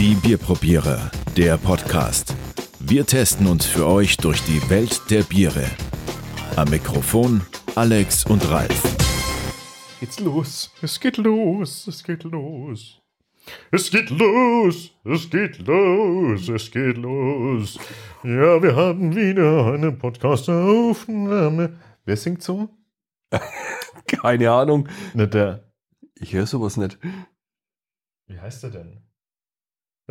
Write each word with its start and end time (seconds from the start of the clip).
Die 0.00 0.14
Bierprobierer, 0.14 1.10
der 1.36 1.58
Podcast. 1.58 2.34
Wir 2.78 3.04
testen 3.04 3.46
uns 3.46 3.66
für 3.66 3.86
euch 3.86 4.16
durch 4.16 4.40
die 4.44 4.70
Welt 4.70 4.98
der 5.10 5.24
Biere. 5.24 5.66
Am 6.56 6.70
Mikrofon 6.70 7.42
Alex 7.74 8.24
und 8.24 8.50
Ralf. 8.50 8.82
Geht's 10.00 10.18
los, 10.18 10.72
es 10.80 10.98
geht 11.00 11.18
los, 11.18 11.86
es 11.86 12.02
geht 12.02 12.24
los. 12.24 13.02
Es 13.70 13.90
geht 13.90 14.08
los, 14.08 14.90
es 15.04 15.28
geht 15.28 15.58
los, 15.66 16.48
es 16.48 16.70
geht 16.70 16.96
los. 16.96 17.78
Ja, 18.22 18.62
wir 18.62 18.74
haben 18.74 19.14
wieder 19.14 19.70
eine 19.70 19.92
Podcast-Aufnahme. 19.92 21.78
Wer 22.06 22.16
singt 22.16 22.42
so? 22.42 22.70
Keine 24.06 24.50
Ahnung. 24.50 24.88
Nicht 25.12 25.34
der. 25.34 25.70
Ich 26.14 26.32
höre 26.32 26.46
sowas 26.46 26.78
nicht. 26.78 26.98
Wie 28.28 28.40
heißt 28.40 28.62
der 28.62 28.70
denn? 28.70 29.09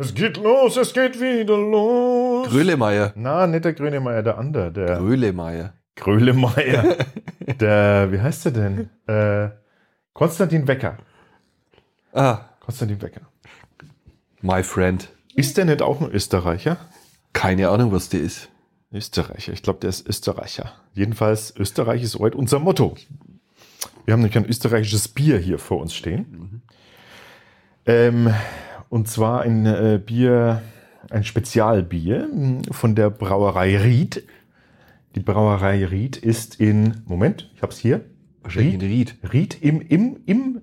Es 0.00 0.14
geht 0.14 0.38
los, 0.38 0.78
es 0.78 0.94
geht 0.94 1.20
wieder 1.20 1.58
los. 1.58 2.48
Grölemeier. 2.48 3.12
Na, 3.16 3.46
nicht 3.46 3.66
der 3.66 3.74
Grönemeyer, 3.74 4.22
der 4.22 4.38
andere. 4.38 4.72
Der 4.72 4.96
Grölemeier. 4.96 5.74
Grölemeier. 5.94 6.96
der, 7.60 8.10
wie 8.10 8.18
heißt 8.18 8.46
der 8.46 8.52
denn? 8.52 8.88
Äh, 9.06 9.50
Konstantin 10.14 10.66
Wecker. 10.66 10.96
Ah, 12.14 12.38
Konstantin 12.60 13.02
Wecker. 13.02 13.20
my 14.40 14.62
friend. 14.62 15.10
Ist 15.34 15.58
der 15.58 15.66
nicht 15.66 15.82
auch 15.82 16.00
ein 16.00 16.10
Österreicher? 16.10 16.78
Keine 17.34 17.68
Ahnung, 17.68 17.92
was 17.92 18.08
der 18.08 18.20
ist. 18.20 18.48
Österreicher. 18.90 19.52
Ich 19.52 19.62
glaube, 19.62 19.80
der 19.80 19.90
ist 19.90 20.08
Österreicher. 20.08 20.72
Jedenfalls, 20.94 21.54
Österreich 21.54 22.02
ist 22.02 22.18
heute 22.18 22.38
unser 22.38 22.58
Motto. 22.58 22.96
Wir 24.06 24.14
haben 24.14 24.20
nämlich 24.20 24.38
ein 24.38 24.46
österreichisches 24.48 25.08
Bier 25.08 25.36
hier 25.36 25.58
vor 25.58 25.78
uns 25.78 25.92
stehen. 25.92 26.62
Ähm, 27.84 28.32
und 28.90 29.08
zwar 29.08 29.42
ein 29.42 29.64
äh, 29.64 30.00
Bier, 30.04 30.62
ein 31.08 31.24
Spezialbier 31.24 32.28
mh, 32.28 32.62
von 32.72 32.94
der 32.94 33.08
Brauerei 33.08 33.78
Ried. 33.78 34.24
Die 35.14 35.20
Brauerei 35.20 35.86
Ried 35.86 36.18
ist 36.18 36.60
in, 36.60 37.02
Moment, 37.06 37.50
ich 37.54 37.62
habe 37.62 37.72
es 37.72 37.78
hier. 37.78 38.04
Wahrscheinlich 38.42 38.74
in 38.74 38.80
Ried. 38.80 39.16
Ried 39.32 39.62
im, 39.62 39.80
im, 39.80 40.16
im, 40.26 40.60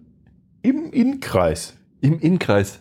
im 0.61 0.91
Innkreis. 0.91 1.75
Im 2.01 2.19
Innkreis. 2.19 2.79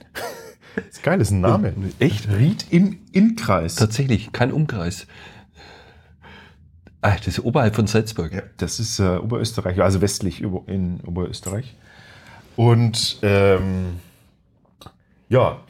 Das 0.75 0.85
ist 0.91 1.03
geil, 1.03 1.19
das 1.19 1.29
ist 1.29 1.35
ein 1.35 1.41
Name. 1.41 1.73
Echt? 2.01 2.29
Ried 2.29 2.67
im 2.71 2.99
Innkreis. 3.13 3.77
Tatsächlich, 3.77 4.33
kein 4.33 4.53
Umkreis. 4.53 5.07
Ah, 7.03 7.15
das 7.17 7.29
ist 7.29 7.41
oberhalb 7.41 7.77
von 7.77 7.87
Salzburg. 7.87 8.33
Ja, 8.33 8.43
das 8.57 8.81
ist 8.81 8.99
äh, 8.99 9.19
Oberösterreich, 9.19 9.81
also 9.81 10.01
westlich 10.01 10.43
in 10.43 11.01
Oberösterreich. 11.07 11.77
Und 12.57 13.19
ähm, 13.23 14.01
ja, 15.29 15.61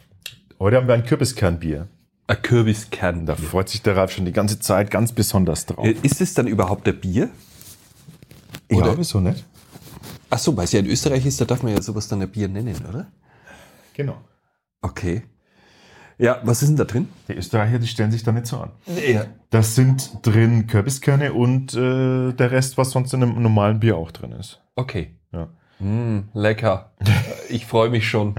heute 0.58 0.76
haben 0.76 0.86
wir 0.88 0.94
ein 0.94 1.04
Kürbiskernbier. 1.04 1.88
Ein 2.28 2.42
Kürbiskern. 2.42 3.26
Da 3.26 3.36
freut 3.36 3.68
sich 3.68 3.82
der 3.82 3.96
Ralf 3.96 4.12
schon 4.12 4.24
die 4.24 4.32
ganze 4.32 4.58
Zeit 4.58 4.90
ganz 4.90 5.12
besonders 5.12 5.66
drauf. 5.66 5.84
Äh, 5.86 5.96
Ist 6.02 6.20
es 6.20 6.34
dann 6.34 6.46
überhaupt 6.46 6.88
ein 6.88 7.00
Bier? 7.00 7.30
oder? 8.70 8.98
wieso 8.98 9.20
nicht? 9.20 9.44
Ach 10.28 10.38
so, 10.38 10.56
weil 10.56 10.64
es 10.64 10.72
ja 10.72 10.80
in 10.80 10.86
Österreich 10.86 11.24
ist, 11.24 11.40
da 11.40 11.44
darf 11.44 11.62
man 11.62 11.72
ja 11.72 11.80
sowas 11.80 12.08
dann 12.08 12.20
ein 12.20 12.28
Bier 12.28 12.48
nennen, 12.48 12.74
oder? 12.88 13.06
Genau. 13.94 14.16
Okay. 14.82 15.22
Ja, 16.18 16.40
was 16.42 16.62
ist 16.62 16.68
denn 16.70 16.76
da 16.76 16.84
drin? 16.84 17.08
Die 17.28 17.34
Österreicher, 17.34 17.78
die 17.78 17.86
stellen 17.86 18.10
sich 18.10 18.22
da 18.24 18.32
nicht 18.32 18.46
so 18.46 18.58
an. 18.58 18.70
Ja. 18.86 19.26
Das 19.50 19.74
sind 19.74 20.10
drin 20.22 20.66
Kürbiskerne 20.66 21.32
und 21.32 21.74
äh, 21.74 22.32
der 22.32 22.50
Rest, 22.50 22.76
was 22.78 22.90
sonst 22.90 23.12
in 23.12 23.22
einem 23.22 23.40
normalen 23.40 23.80
Bier 23.80 23.96
auch 23.96 24.10
drin 24.10 24.32
ist. 24.32 24.60
Okay. 24.74 25.14
Ja. 25.32 25.48
Mm, 25.78 26.28
lecker. 26.34 26.92
Ich 27.48 27.64
freue 27.64 27.90
mich 27.90 28.08
schon. 28.08 28.34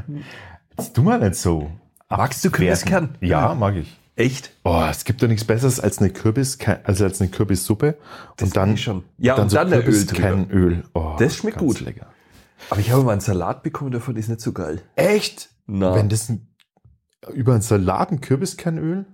Tu 0.93 1.01
mal 1.03 1.19
nicht 1.19 1.35
so. 1.35 1.69
Magst 2.09 2.43
du 2.45 2.51
Kürbiskern? 2.51 3.15
Ja, 3.21 3.53
mag 3.55 3.75
ich. 3.75 3.97
Echt? 4.15 4.51
Oh, 4.63 4.83
es 4.89 5.05
gibt 5.05 5.21
doch 5.21 5.27
nichts 5.27 5.45
Besseres 5.45 5.79
als 5.79 5.99
eine 5.99 6.09
Kürbis, 6.09 6.57
also 6.83 7.03
als 7.03 7.21
eine 7.21 7.29
Kürbissuppe 7.29 7.97
Das 8.37 8.47
und 8.49 8.57
dann 8.57 8.77
schon. 8.77 9.03
Ja, 9.19 9.35
und 9.35 9.53
dann 9.53 9.69
der 9.69 9.87
Öl 9.87 10.05
drüber. 10.05 10.47
Öl. 10.51 10.83
Oh, 10.93 11.15
Das 11.19 11.35
schmeckt 11.35 11.57
gut. 11.59 11.81
lecker. 11.81 12.07
Aber 12.71 12.79
ich 12.79 12.91
habe 12.91 13.03
mal 13.03 13.11
einen 13.11 13.21
Salat 13.21 13.61
bekommen, 13.61 13.91
davon 13.91 14.15
ist 14.15 14.27
nicht 14.29 14.41
so 14.41 14.53
geil. 14.53 14.81
Echt? 14.95 15.49
Na, 15.67 15.93
Wenn 15.93 16.09
das 16.09 16.29
ein, 16.29 16.47
über 17.33 17.53
einen 17.53 17.61
Salat 17.61 18.11
ein 18.11 18.21
Kürbiskernöl, 18.21 19.05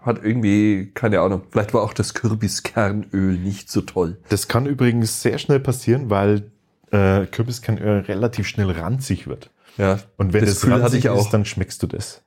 hat 0.00 0.24
irgendwie, 0.24 0.92
keine 0.94 1.20
Ahnung, 1.20 1.42
vielleicht 1.50 1.74
war 1.74 1.82
auch 1.82 1.92
das 1.92 2.14
Kürbiskernöl 2.14 3.36
nicht 3.38 3.70
so 3.70 3.82
toll. 3.82 4.16
das 4.30 4.48
kann 4.48 4.64
übrigens 4.64 5.20
sehr 5.20 5.36
schnell 5.38 5.60
passieren, 5.60 6.08
weil 6.08 6.50
äh, 6.90 7.26
Kürbiskernöl 7.26 8.00
relativ 8.00 8.46
schnell 8.48 8.70
ranzig 8.70 9.26
wird. 9.26 9.50
Ja. 9.78 9.98
Und 10.16 10.32
wenn 10.32 10.44
Das 10.44 10.60
das, 10.60 10.70
ranzig 10.70 11.00
ich 11.04 11.08
auch. 11.08 11.20
ist, 11.24 11.30
dann 11.30 11.44
schmeckst 11.44 11.82
du 11.82 11.86
das. 11.86 12.22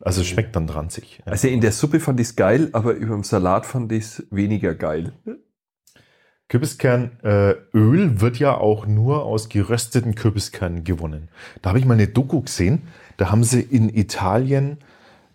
Also 0.00 0.20
es 0.20 0.28
schmeckt 0.28 0.54
dann 0.56 0.68
ranzig. 0.68 1.18
Ja. 1.26 1.32
Also 1.32 1.48
in 1.48 1.60
der 1.60 1.72
Suppe 1.72 1.98
fand 2.00 2.20
ich 2.20 2.28
es 2.28 2.36
geil, 2.36 2.70
aber 2.72 2.92
über 2.92 3.14
dem 3.14 3.24
Salat 3.24 3.66
fand 3.66 3.90
ich 3.92 4.04
es 4.04 4.26
weniger 4.30 4.74
geil. 4.74 5.12
Kürbiskernöl 6.48 7.60
äh, 7.74 8.20
wird 8.20 8.38
ja 8.38 8.56
auch 8.56 8.86
nur 8.86 9.24
aus 9.24 9.48
gerösteten 9.48 10.14
Kürbiskernen 10.14 10.84
gewonnen. 10.84 11.28
Da 11.60 11.70
habe 11.70 11.78
ich 11.78 11.84
mal 11.84 11.94
eine 11.94 12.08
Doku 12.08 12.40
gesehen. 12.42 12.82
Da 13.18 13.30
haben 13.30 13.44
sie 13.44 13.60
in 13.60 13.94
Italien 13.94 14.78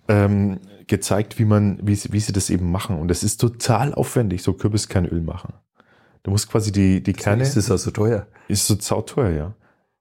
ähm, 0.07 0.59
gezeigt, 0.87 1.37
wie 1.37 1.45
man, 1.45 1.79
wie 1.83 1.95
sie, 1.95 2.11
wie 2.13 2.19
sie 2.19 2.33
das 2.33 2.49
eben 2.49 2.71
machen. 2.71 2.97
Und 2.99 3.09
das 3.09 3.21
ist 3.23 3.37
total 3.37 3.93
aufwendig, 3.93 4.41
so 4.41 4.53
Kürbiskernöl 4.53 5.21
machen. 5.21 5.53
Du 6.23 6.31
musst 6.31 6.49
quasi 6.49 6.71
die, 6.71 7.03
die 7.03 7.13
Kerne, 7.13 7.43
Ist 7.43 7.57
das 7.57 7.69
also 7.69 7.91
teuer? 7.91 8.27
ist 8.47 8.65
so 8.65 8.75
sauteuer, 8.79 9.29
ja. 9.31 9.53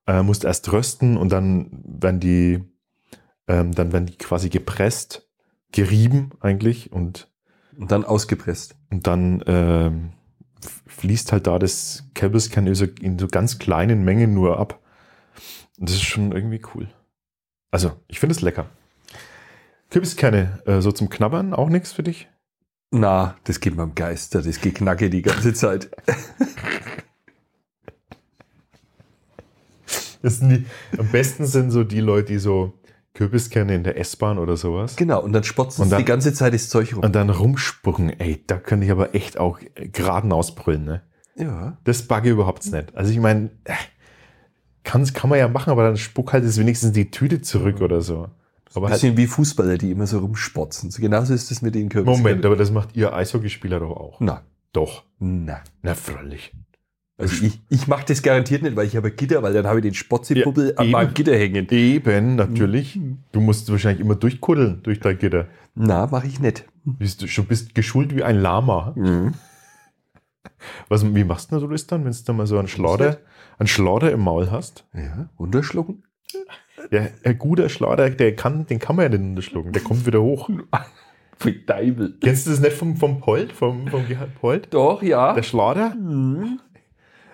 Äh, 0.07 0.23
musst 0.23 0.45
erst 0.45 0.71
rösten 0.73 1.17
und 1.17 1.31
dann 1.31 1.83
werden 1.85 2.19
die, 2.21 2.61
ähm, 3.47 3.73
dann 3.73 3.93
werden 3.93 4.07
die 4.07 4.17
quasi 4.19 4.49
gepresst, 4.49 5.29
gerieben 5.71 6.31
eigentlich 6.41 6.93
und 6.93 7.31
Und 7.79 7.91
dann 7.93 8.05
ausgepresst. 8.05 8.75
und 8.91 9.07
dann 9.07 9.41
f- 10.63 10.83
fließt 10.87 11.33
halt 11.33 11.47
da 11.47 11.59
das 11.59 12.05
Kürbiskernöl 12.15 12.75
so 12.75 12.87
in 13.01 13.19
so 13.19 13.29
ganz 13.29 13.59
kleinen 13.59 14.05
Mengen 14.05 14.35
nur 14.35 14.59
ab. 14.59 14.81
Und 15.79 15.89
das 15.89 15.97
ist 15.97 16.03
schon 16.03 16.33
irgendwie 16.33 16.61
cool. 16.75 16.89
Also, 17.71 17.93
ich 18.09 18.19
finde 18.21 18.35
es 18.35 18.43
lecker. 18.43 18.67
Kürbiskerne, 19.91 20.63
äh, 20.67 20.81
so 20.81 20.91
zum 20.93 21.11
Knabbern, 21.11 21.55
auch 21.55 21.69
nichts 21.69 21.93
für 21.93 22.03
dich? 22.03 22.29
Na, 22.91 23.37
das 23.45 23.61
geht 23.61 23.75
mir 23.77 23.83
am 23.83 23.95
Geist, 23.95 24.35
das 24.35 24.61
Geknacke 24.61 25.09
die 25.11 25.23
ganze 25.23 25.55
Zeit. 25.55 25.91
Das 30.23 30.39
sind 30.39 30.51
die, 30.51 30.67
am 30.99 31.09
besten 31.09 31.45
sind 31.47 31.71
so 31.71 31.85
die 31.85 32.01
Leute, 32.01 32.33
die 32.33 32.39
so 32.39 32.75
Kürbiskerne 33.15 33.75
in 33.75 33.85
der 33.85 33.99
S-Bahn 33.99 34.39
oder 34.39 34.57
sowas 34.57 34.97
Genau, 34.97 35.21
und 35.23 35.33
dann 35.33 35.45
spotzen 35.45 35.83
Und 35.83 35.89
sie 35.89 35.91
dann- 35.91 35.99
die 36.01 36.05
ganze 36.07 36.33
Zeit 36.33 36.55
das 36.55 36.69
Zeug 36.69 36.95
rum. 36.97 37.05
und 37.05 37.15
dann 37.15 37.29
rumspucken. 37.31 38.09
Ey, 38.21 38.43
da 38.47 38.57
könnte 38.59 38.87
ich 38.87 38.91
aber 38.93 39.15
echt 39.15 39.39
auch 39.39 39.59
geraden 39.75 40.33
ausbrüllen, 40.33 40.85
ne? 40.85 41.03
Ja. 41.37 41.77
Das 41.85 42.03
bugge 42.03 42.29
ich 42.29 42.33
überhaupt 42.33 42.65
nicht. 42.71 42.95
Also 42.97 43.11
ich 43.13 43.19
meine, 43.19 43.51
äh, 43.65 43.73
kann, 44.85 45.05
kann 45.13 45.31
man 45.31 45.39
ja 45.39 45.49
machen, 45.49 45.71
aber 45.71 45.85
dann 45.85 45.97
spuck 45.97 46.33
halt 46.33 46.45
jetzt 46.45 46.59
wenigstens 46.59 46.93
die 46.93 47.11
Tüte 47.11 47.41
zurück 47.43 47.81
oder 47.81 48.01
so. 48.01 48.29
Aber 48.75 48.89
halt, 48.89 49.01
Bisschen 49.01 49.17
wie 49.19 49.27
Fußballer, 49.27 49.77
die 49.79 49.91
immer 49.91 50.07
so 50.07 50.19
rumspotzen. 50.21 50.91
So 50.91 51.03
genauso 51.03 51.35
ist 51.35 51.51
es 51.51 51.61
mit 51.63 51.75
den 51.75 51.89
Kürbiskern. 51.91 52.23
Moment, 52.23 52.47
aber 52.47 52.57
das 52.57 52.71
macht 52.71 52.97
ihr 52.97 53.13
Eishockeyspieler 53.13 53.81
doch 53.81 53.91
auch. 53.91 54.17
Na, 54.21 54.43
Doch. 54.73 55.05
na. 55.19 55.61
Na, 55.83 55.95
freilich. 55.95 56.53
Also 57.19 57.45
ich, 57.45 57.61
ich 57.69 57.87
mache 57.87 58.05
das 58.07 58.23
garantiert 58.23 58.63
nicht, 58.63 58.75
weil 58.75 58.87
ich 58.87 58.97
habe 58.97 59.11
Gitter, 59.11 59.43
weil 59.43 59.53
dann 59.53 59.67
habe 59.67 59.79
ich 59.79 59.83
den 59.85 59.95
Spotzi-Puppel 59.95 60.71
Ja, 60.71 60.77
an 60.79 60.91
meinem 60.91 61.15
Gitter 61.15 61.37
hängen. 61.37 61.69
Eben, 61.71 62.37
natürlich. 62.37 62.99
Du 63.33 63.41
musst 63.41 63.71
wahrscheinlich 63.71 64.01
immer 64.01 64.15
durchkuddeln 64.15 64.83
durch 64.83 64.99
dein 64.99 65.19
Gitter. 65.19 65.47
Na, 65.75 66.07
mache 66.07 66.27
ich 66.27 66.41
nicht. 66.41 66.65
Bist 66.85 67.23
du 67.23 67.29
schon 67.29 67.47
bist 67.47 67.75
geschult 67.75 68.17
wie 68.17 68.25
ein 68.25 68.41
Lama. 68.41 68.95
Was, 70.89 71.15
wie 71.15 71.25
machst 71.25 71.53
du 71.53 71.59
denn 71.61 71.71
das 71.71 71.87
dann, 71.87 72.05
wenn 72.05 72.13
du 72.13 72.33
mal 72.33 72.47
so 72.47 72.59
einen 72.59 72.69
Schlauder, 72.69 73.19
einen 73.59 73.69
Schlauder 73.69 74.11
im 74.11 74.21
Maul 74.21 74.51
hast? 74.51 74.85
Ja, 74.95 75.29
runterschlucken? 75.39 76.03
Ja, 76.91 77.07
ein 77.25 77.39
guter 77.39 77.69
Schlauder, 77.69 78.11
der 78.11 78.35
kann, 78.35 78.67
den 78.67 78.79
kann 78.79 78.97
man 78.97 79.05
ja 79.05 79.19
nicht 79.19 79.29
unterschlucken. 79.29 79.73
Der 79.73 79.83
kommt 79.83 80.07
wieder 80.07 80.23
hoch. 80.23 80.51
Für 81.39 81.53
Deibel. 81.53 82.17
Kennst 82.21 82.47
du 82.47 82.51
das 82.51 82.61
nicht 82.61 82.73
vom, 82.73 82.97
vom 82.97 83.21
Polt? 83.21 83.53
Vom, 83.53 83.89
vom 83.89 84.07
Gerhard 84.07 84.35
Polt? 84.37 84.73
Doch, 84.73 85.03
ja. 85.03 85.33
Der 85.35 85.43
Schlauder? 85.43 85.97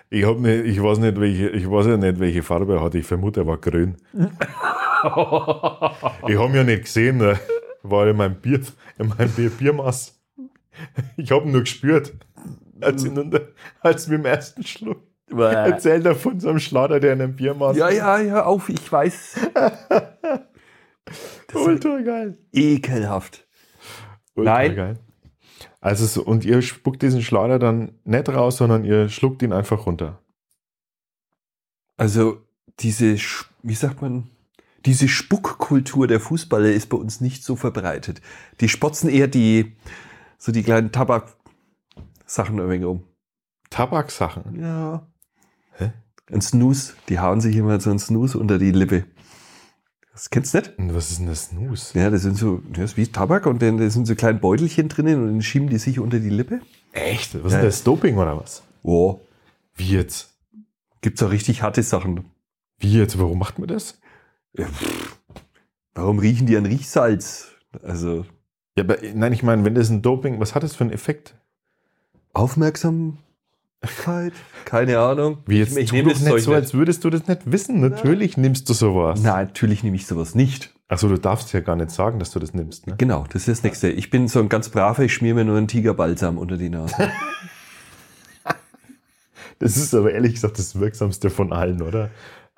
Ich, 0.09 0.25
hab 0.25 0.39
nicht, 0.39 0.65
ich, 0.65 0.81
weiß 0.81 0.99
nicht, 0.99 1.19
welche, 1.19 1.49
ich 1.49 1.69
weiß 1.69 1.87
ja 1.87 1.97
nicht, 1.97 2.19
welche 2.19 2.41
Farbe 2.41 2.75
er 2.75 2.81
hat. 2.81 2.95
Ich 2.95 3.05
vermute, 3.05 3.41
er 3.41 3.47
war 3.47 3.57
grün. 3.57 3.97
ich 4.13 5.03
habe 5.03 6.49
ihn 6.49 6.55
ja 6.55 6.63
nicht 6.63 6.83
gesehen. 6.83 7.17
Ne? 7.17 7.37
War 7.83 8.07
in 8.07 8.17
meinem 8.17 8.35
Bier, 8.35 8.61
in 8.97 9.09
meinem 9.09 9.29
Bier, 9.31 9.49
Biermaß. 9.49 10.19
Ich 11.17 11.31
habe 11.31 11.45
ihn 11.45 11.51
nur 11.51 11.61
gespürt. 11.61 12.13
Als, 12.81 13.05
ihn 13.05 13.39
als 13.81 14.09
wir 14.09 14.17
im 14.17 14.25
ersten 14.25 14.63
Schluck 14.63 15.03
erzählt 15.37 16.05
er 16.05 16.15
von 16.15 16.39
so 16.39 16.49
einem 16.49 16.59
Schlauder, 16.59 16.99
der 16.99 17.13
in 17.13 17.21
einem 17.21 17.35
Biermaß 17.35 17.77
Ja, 17.77 17.89
ja, 17.89 18.17
hör 18.17 18.47
auf, 18.47 18.69
ich 18.69 18.91
weiß. 18.91 19.39
Ultra 21.53 22.01
geil. 22.01 22.37
Ekelhaft. 22.51 23.47
Ultra 24.35 24.53
Nein. 24.53 24.75
geil. 24.75 24.99
Also 25.81 26.05
so, 26.05 26.23
und 26.23 26.43
ihr 26.43 26.61
spuckt 26.61 27.01
diesen 27.01 27.21
Schleuder 27.21 27.57
dann 27.57 27.93
nicht 28.03 28.27
raus, 28.29 28.57
sondern 28.57 28.83
ihr 28.83 29.09
schluckt 29.09 29.41
ihn 29.41 29.53
einfach 29.53 29.85
runter. 29.85 30.19
Also 31.95 32.41
diese, 32.79 33.17
wie 33.63 33.75
sagt 33.75 34.01
man, 34.01 34.29
diese 34.85 35.07
Spuckkultur 35.07 36.07
der 36.07 36.19
Fußballer 36.19 36.71
ist 36.71 36.87
bei 36.87 36.97
uns 36.97 37.21
nicht 37.21 37.43
so 37.43 37.55
verbreitet. 37.55 38.21
Die 38.61 38.69
spotzen 38.69 39.09
eher 39.09 39.27
die, 39.27 39.75
so 40.37 40.51
die 40.51 40.63
kleinen 40.63 40.91
Tabak-Sachen 40.91 42.57
irgendwie 42.57 42.85
um. 42.85 43.03
Tabaksachen. 43.69 44.59
Ja. 44.59 45.07
Hä? 45.73 45.91
Ein 46.31 46.41
Snooze. 46.41 46.93
Die 47.09 47.19
hauen 47.19 47.41
sich 47.41 47.55
immer 47.55 47.79
so 47.79 47.89
ein 47.89 47.99
Snooze 47.99 48.37
unter 48.37 48.57
die 48.57 48.71
Lippe. 48.71 49.05
Das 50.19 50.29
kennst 50.29 50.53
du 50.53 50.57
nicht? 50.57 50.77
Und 50.77 50.93
was 50.93 51.11
ist 51.11 51.19
denn 51.19 51.27
das 51.27 51.45
Snooze? 51.45 51.97
Ja, 51.97 52.09
das 52.09 52.23
sind 52.23 52.35
so, 52.35 52.61
das 52.73 52.91
ist 52.91 52.97
wie 52.97 53.07
Tabak 53.07 53.45
und 53.45 53.61
dann 53.61 53.77
da 53.77 53.89
sind 53.89 54.05
so 54.05 54.15
kleine 54.15 54.37
Beutelchen 54.37 54.89
drinnen 54.89 55.21
und 55.23 55.27
dann 55.29 55.41
schieben 55.41 55.69
die 55.69 55.77
sich 55.77 55.97
unter 55.97 56.19
die 56.19 56.29
Lippe. 56.29 56.59
Echt? 56.91 57.35
Was 57.41 57.53
Ja. 57.53 57.59
ist 57.59 57.61
denn 57.61 57.65
das? 57.69 57.83
Doping 57.83 58.17
oder 58.17 58.37
was? 58.37 58.61
Oh. 58.83 59.21
Wie 59.75 59.91
jetzt? 59.91 60.33
Gibt's 60.99 61.23
auch 61.23 61.31
richtig 61.31 61.61
harte 61.61 61.83
Sachen. 61.83 62.25
Wie 62.79 62.97
jetzt? 62.97 63.17
Warum 63.17 63.39
macht 63.39 63.59
man 63.59 63.69
das? 63.69 63.97
Ja. 64.57 64.67
Warum 65.93 66.19
riechen 66.19 66.47
die 66.47 66.57
an 66.57 66.65
Riechsalz? 66.65 67.47
Also, 67.81 68.25
Ja, 68.77 68.83
aber 68.83 68.97
nein, 69.13 69.31
ich 69.31 69.41
meine, 69.43 69.63
wenn 69.63 69.75
das 69.75 69.89
ein 69.89 70.01
Doping, 70.01 70.41
was 70.41 70.53
hat 70.53 70.63
das 70.63 70.75
für 70.75 70.83
einen 70.83 70.91
Effekt? 70.91 71.33
Aufmerksamkeit? 73.81 74.33
Keine 74.65 74.99
Ahnung. 74.99 75.39
Wie 75.45 75.59
jetzt? 75.59 75.77
Ich, 75.77 75.85
ich 75.85 75.91
nehme 75.91 76.11
das 76.11 76.21
nicht 76.21 76.43
so, 76.43 76.53
als 76.53 76.73
würdest 76.73 77.03
du 77.03 77.09
das 77.09 77.27
nicht 77.27 77.51
wissen. 77.51 77.79
Natürlich 77.79 78.37
nimmst 78.37 78.69
du 78.69 78.73
sowas. 78.73 79.21
Nein, 79.21 79.47
natürlich 79.47 79.83
nehme 79.83 79.95
ich 79.95 80.05
sowas 80.05 80.35
nicht. 80.35 80.73
Achso, 80.87 81.07
du 81.07 81.17
darfst 81.17 81.53
ja 81.53 81.59
gar 81.59 81.75
nicht 81.75 81.91
sagen, 81.91 82.19
dass 82.19 82.31
du 82.31 82.39
das 82.39 82.53
nimmst. 82.53 82.87
Ne? 82.87 82.95
Genau, 82.97 83.25
das 83.31 83.47
ist 83.47 83.59
das 83.59 83.63
Nächste. 83.63 83.89
Ich 83.89 84.09
bin 84.09 84.27
so 84.27 84.39
ein 84.39 84.49
ganz 84.49 84.69
braver, 84.69 85.03
ich 85.03 85.13
schmier 85.13 85.35
mir 85.35 85.45
nur 85.45 85.57
einen 85.57 85.67
Tigerbalsam 85.67 86.37
unter 86.37 86.57
die 86.57 86.69
Nase. 86.69 86.95
Das 89.61 89.75
ist 89.75 89.93
aber 89.93 90.13
ehrlich 90.13 90.35
gesagt 90.35 90.57
das 90.57 90.79
Wirksamste 90.79 91.29
von 91.29 91.51
allen, 91.51 91.81
oder? 91.81 92.11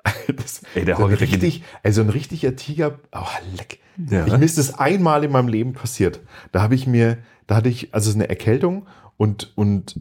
Das, 0.36 0.62
Ey, 0.76 0.84
der 0.84 0.96
so 0.96 1.06
ein 1.06 1.14
richtig, 1.14 1.64
also 1.82 2.00
ein 2.00 2.10
richtiger 2.10 2.54
Tiger, 2.54 3.00
oh, 3.10 3.26
leck. 3.56 3.80
Ja. 4.08 4.24
Ich, 4.24 4.32
mir 4.32 4.44
ist 4.44 4.56
das 4.56 4.78
einmal 4.78 5.24
in 5.24 5.32
meinem 5.32 5.48
Leben 5.48 5.72
passiert. 5.72 6.20
Da 6.52 6.62
habe 6.62 6.76
ich 6.76 6.86
mir, 6.86 7.18
da 7.48 7.56
hatte 7.56 7.68
ich, 7.68 7.92
also 7.92 8.12
eine 8.12 8.28
Erkältung 8.28 8.86
und, 9.16 9.52
und 9.56 10.00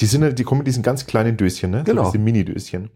die 0.00 0.06
sind, 0.06 0.38
die 0.38 0.44
kommen 0.44 0.62
in 0.62 0.64
diesen 0.66 0.82
ganz 0.82 1.06
kleinen 1.06 1.36
Döschen, 1.36 1.70
ne? 1.70 1.82
Genau. 1.84 2.04
So 2.04 2.10
diese 2.12 2.22
Mini-Döschen. 2.22 2.90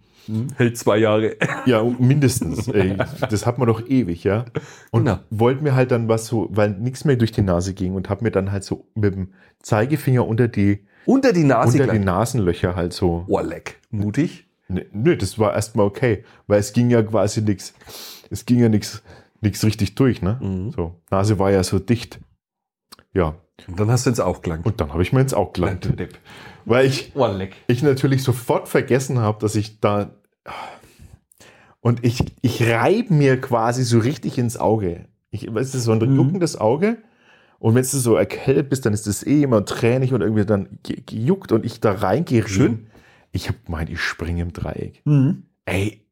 Hält 0.57 0.79
zwei 0.79 0.99
Jahre. 0.99 1.37
Ja, 1.67 1.83
mindestens. 1.83 2.69
Ey, 2.69 2.97
das 3.31 3.47
hat 3.47 3.59
man 3.59 3.67
doch 3.67 3.87
ewig, 3.89 4.23
ja. 4.23 4.45
Und 4.91 5.05
Genau. 5.07 5.19
wollte 5.31 5.63
mir 5.63 5.75
halt 5.75 5.91
dann 5.91 6.09
was 6.09 6.27
so, 6.27 6.49
weil 6.51 6.71
nichts 6.71 7.05
mehr 7.05 7.17
durch 7.17 7.33
die 7.33 7.43
Nase 7.43 7.75
ging 7.75 7.95
und 7.95 8.09
habe 8.09 8.23
mir 8.25 8.31
dann 8.31 8.53
halt 8.53 8.63
so 8.63 8.87
mit 8.95 9.15
dem 9.15 9.33
Zeigefinger 9.61 10.27
unter 10.27 10.47
die, 10.47 10.85
Unter 11.07 11.33
die 11.33 11.43
Nase 11.45 11.81
unter 11.81 11.93
die. 11.93 11.99
Nasenlöcher 11.99 12.77
halt 12.77 12.93
so. 12.93 13.25
Oh, 13.29 13.41
leck. 13.41 13.81
Mutig. 13.91 14.47
Nö, 14.69 14.83
nö, 14.93 15.17
das 15.17 15.39
war 15.39 15.53
erstmal 15.55 15.87
okay, 15.87 16.23
weil 16.47 16.61
es 16.61 16.73
ging 16.73 16.91
ja 16.91 17.03
quasi 17.03 17.43
nichts, 17.43 17.75
es 18.31 18.47
ging 18.47 18.61
ja 18.61 18.69
nichts 18.69 19.03
nichts 19.41 19.65
richtig 19.65 19.95
durch, 19.97 20.23
ne? 20.23 20.39
Mhm. 20.41 20.71
So, 20.71 21.01
Nase 21.11 21.39
war 21.41 21.51
ja 21.51 21.65
so 21.65 21.79
dicht. 21.81 22.21
Ja, 23.13 23.35
Und 23.69 23.79
dann 23.81 23.91
hast 23.91 24.07
du 24.07 24.11
ins 24.11 24.21
Auge 24.21 24.41
gelangt. 24.41 24.67
und 24.67 24.81
dann 24.81 24.93
habe 24.93 25.03
ich 25.03 25.13
mir 25.13 25.21
ins 25.21 25.35
Auge 25.35 25.53
gelangt, 25.53 25.89
weil 26.65 26.87
ich 26.87 27.13
Oh, 27.15 27.29
ich 27.67 27.83
natürlich 27.83 28.23
sofort 28.23 28.69
vergessen 28.69 29.19
habe, 29.19 29.39
dass 29.41 29.55
ich 29.55 29.81
da 29.81 30.11
und 31.81 32.05
ich 32.05 32.23
ich 32.43 32.63
reibe 32.69 33.13
mir 33.15 33.41
quasi 33.41 33.85
so 33.85 33.99
richtig 33.99 34.39
ins 34.39 34.57
Auge. 34.59 35.07
Ich 35.31 35.53
weißt 35.53 35.75
du, 35.75 35.79
so 35.79 35.93
ein 35.93 35.99
Mhm. 35.99 36.17
juckendes 36.17 36.57
Auge. 36.61 36.99
Und 37.59 37.75
wenn 37.75 37.83
du 37.83 37.89
so 37.89 38.17
erkältet 38.17 38.71
bist, 38.71 38.87
dann 38.87 38.95
ist 38.95 39.07
das 39.07 39.27
eh 39.27 39.43
immer 39.43 39.65
tränig 39.65 40.13
und 40.15 40.23
irgendwie 40.23 40.47
dann 40.47 40.79
ge- 40.83 41.03
gejuckt 41.05 41.53
und 41.53 41.65
ich 41.67 41.79
da 41.81 41.93
reingehe. 41.93 42.47
Schön. 42.49 42.87
Ich 43.33 43.49
habe 43.49 43.59
gemeint, 43.67 43.91
ich 43.91 44.01
springe 44.01 44.41
im 44.43 44.53
Dreieck. 44.53 45.03
Mhm. 45.05 45.45
Ey, 45.67 46.05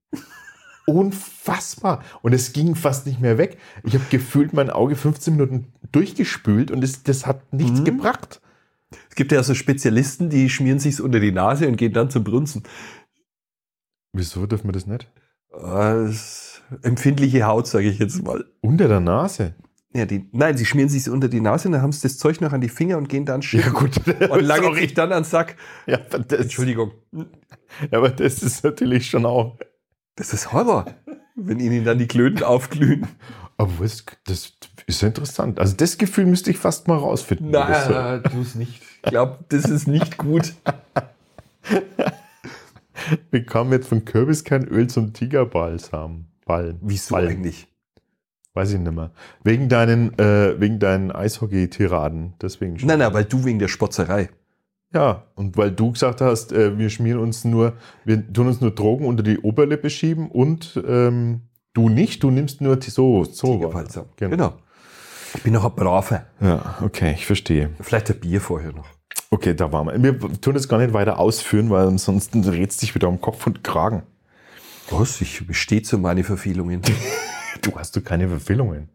unfassbar. 0.89 2.03
Und 2.23 2.33
es 2.33 2.53
ging 2.53 2.75
fast 2.75 3.07
nicht 3.07 3.21
mehr 3.21 3.37
weg. 3.39 3.59
Ich 3.85 3.95
habe 3.95 4.05
gefühlt 4.11 4.53
mein 4.53 4.71
Auge 4.71 4.97
15 4.97 5.35
Minuten 5.37 5.67
durchgespült 5.93 6.71
und 6.71 6.83
es, 6.83 7.03
das 7.03 7.27
hat 7.27 7.53
nichts 7.53 7.81
Mhm. 7.81 7.85
gebracht. 7.85 8.41
Es 9.11 9.17
gibt 9.17 9.33
ja 9.33 9.43
so 9.43 9.55
Spezialisten, 9.55 10.31
die 10.31 10.49
schmieren 10.49 10.79
sich's 10.79 10.99
unter 11.01 11.21
die 11.21 11.33
Nase 11.33 11.69
und 11.69 11.77
gehen 11.77 11.93
dann 11.93 12.11
zum 12.11 12.25
Brunzen. 12.25 12.63
Wieso 14.15 14.47
dürfen 14.47 14.69
wir 14.69 14.73
das 14.73 14.87
nicht? 14.87 15.11
Das 15.51 16.63
empfindliche 16.83 17.45
Haut, 17.45 17.67
sage 17.67 17.89
ich 17.91 17.99
jetzt 17.99 18.23
mal. 18.25 18.45
Unter 18.61 18.89
der 18.89 19.01
Nase. 19.01 19.55
Ja, 19.95 20.05
die, 20.07 20.29
nein, 20.33 20.57
sie 20.57 20.67
schmieren 20.67 20.89
sich's 20.91 21.09
unter 21.09 21.29
die 21.29 21.41
Nase, 21.41 21.71
dann 21.71 21.81
haben 21.83 21.93
sie 21.93 22.03
das 22.03 22.19
Zeug 22.19 22.41
noch 22.41 22.53
an 22.53 22.61
die 22.61 22.69
Finger 22.69 22.99
und 22.99 23.09
gehen 23.09 23.25
dann 23.25 23.43
schiffen. 23.43 23.73
gut. 23.73 23.97
Und 24.31 24.41
lange 24.43 24.75
sich 24.75 24.95
dann 24.95 25.13
an 25.13 25.23
den 25.23 25.29
Sack. 25.29 25.57
Ja, 25.87 25.99
aber 26.13 26.19
das, 26.21 26.41
Entschuldigung. 26.41 26.93
ja, 27.13 27.99
aber 27.99 28.11
das 28.11 28.43
ist 28.43 28.65
natürlich 28.65 29.09
schon 29.09 29.25
auch. 29.27 29.59
Das 30.19 30.33
ist 30.33 30.53
Horror. 30.53 30.85
Wenn 31.37 31.61
ihnen 31.61 31.85
dann 31.85 31.99
die 31.99 32.09
Klöten 32.09 32.43
aufglühen. 32.43 33.07
Aber 33.57 33.71
das, 33.81 34.05
das 34.27 34.53
ist 34.87 35.01
ja 35.01 35.09
interessant. 35.09 35.61
Also 35.61 35.77
das 35.77 35.97
Gefühl 35.97 36.27
müsste 36.27 36.51
ich 36.51 36.59
fast 36.59 36.89
mal 36.89 36.97
rausfinden. 36.99 37.53
So- 37.53 38.29
tu 38.31 38.41
es 38.43 38.55
nicht. 38.57 38.83
Ich 39.05 39.11
glaube, 39.11 39.39
das 39.49 39.65
ist 39.67 39.87
nicht 39.87 40.19
gut. 40.19 40.55
Wir 43.31 43.47
kamen 43.47 43.71
jetzt 43.73 43.89
von 43.89 44.05
Kürbiskernöl 44.05 44.89
zum 44.89 45.13
Tigerbalsam. 45.13 46.27
Ballen. 46.45 46.79
Wieso 46.83 47.15
Ballen. 47.15 47.29
eigentlich? 47.31 47.69
Weiß 48.55 48.73
ich 48.73 48.79
nicht 48.81 48.93
mehr. 48.93 49.13
Wegen 49.45 49.69
deinen, 49.69 50.19
äh, 50.19 50.61
wegen 50.61 50.81
deinen 50.81 51.13
Eishockey-Tiraden. 51.13 52.35
Deswegen 52.43 52.79
schon. 52.79 52.89
Nein, 52.89 52.99
nein, 52.99 53.13
weil 53.15 53.25
du 53.25 53.45
wegen 53.45 53.61
der 53.61 53.69
Spotzerei. 53.69 54.31
Ja, 54.93 55.25
und 55.35 55.57
weil 55.57 55.71
du 55.71 55.93
gesagt 55.93 56.21
hast, 56.21 56.53
äh, 56.53 56.79
wir 56.79 56.89
schmieren 56.89 57.21
uns 57.21 57.45
nur, 57.45 57.75
wir 58.05 58.33
tun 58.33 58.47
uns 58.47 58.61
nur 58.61 58.71
Drogen 58.71 59.05
unter 59.07 59.23
die 59.23 59.39
Oberlippe 59.39 59.91
schieben 59.91 60.31
und 60.31 60.83
ähm, 60.87 61.43
du 61.75 61.89
nicht, 61.89 62.23
du 62.23 62.31
nimmst 62.31 62.61
nur 62.61 62.81
so, 62.81 63.25
so. 63.25 63.55
Tigerbalsam. 63.55 64.07
Genau. 64.17 64.31
Genau. 64.31 64.55
Ich 65.35 65.43
bin 65.43 65.53
noch 65.53 65.65
ein 65.65 65.75
Braver. 65.75 66.25
Ja, 66.41 66.79
okay, 66.83 67.13
ich 67.13 67.27
verstehe. 67.27 67.71
Vielleicht 67.81 68.11
ein 68.11 68.19
Bier 68.19 68.41
vorher 68.41 68.73
noch. 68.73 68.87
Okay, 69.31 69.55
da 69.55 69.71
waren 69.73 70.03
wir. 70.03 70.21
Wir 70.21 70.41
tun 70.41 70.55
das 70.55 70.69
gar 70.69 70.79
nicht 70.79 70.95
weiter 70.95 71.19
ausführen, 71.19 71.69
weil 71.69 71.87
ansonsten 71.87 72.41
es 72.41 72.77
dich 72.79 72.95
wieder 72.95 73.09
um 73.09 73.21
Kopf 73.21 73.47
und 73.47 73.63
Kragen. 73.63 74.05
Was? 74.91 75.21
Ich 75.21 75.47
bestehe 75.47 75.83
zu 75.83 75.99
meine 75.99 76.25
Verfehlungen. 76.25 76.83
Du 77.63 77.77
hast 77.77 77.97
du 77.97 78.03
keine 78.03 78.29
Verfehlungen. 78.29 78.89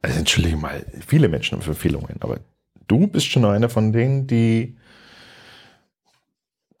Also 0.00 0.18
entschuldige 0.18 0.56
mal, 0.56 0.86
viele 1.06 1.28
Menschen 1.28 1.56
haben 1.56 1.62
Verfehlungen, 1.62 2.16
aber 2.20 2.40
du 2.88 3.06
bist 3.08 3.26
schon 3.26 3.44
einer 3.44 3.68
von 3.68 3.92
denen, 3.92 4.26
die 4.26 4.78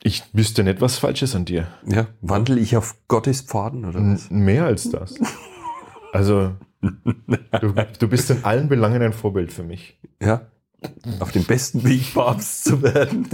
ich 0.02 0.22
wüsste 0.32 0.64
nicht, 0.64 0.80
was 0.80 0.98
falsch 0.98 1.22
ist 1.22 1.34
an 1.34 1.44
dir. 1.44 1.66
ja, 1.86 2.06
wandel 2.20 2.58
ich 2.58 2.76
auf 2.76 2.96
Gottes 3.08 3.42
Pfaden 3.42 3.84
oder 3.84 3.98
N- 3.98 4.14
was? 4.14 4.30
Mehr 4.30 4.64
als 4.64 4.90
das. 4.90 5.14
Also, 6.12 6.56
du, 6.80 7.72
du 7.98 8.08
bist 8.08 8.30
in 8.30 8.44
allen 8.44 8.68
Belangen 8.68 9.02
ein 9.02 9.12
Vorbild 9.12 9.52
für 9.52 9.62
mich. 9.62 9.98
Ja. 10.20 10.46
Auf 11.20 11.30
dem 11.32 11.44
besten 11.44 11.84
Weg, 11.84 12.14
Papst 12.14 12.64
zu 12.64 12.82
werden. 12.82 13.28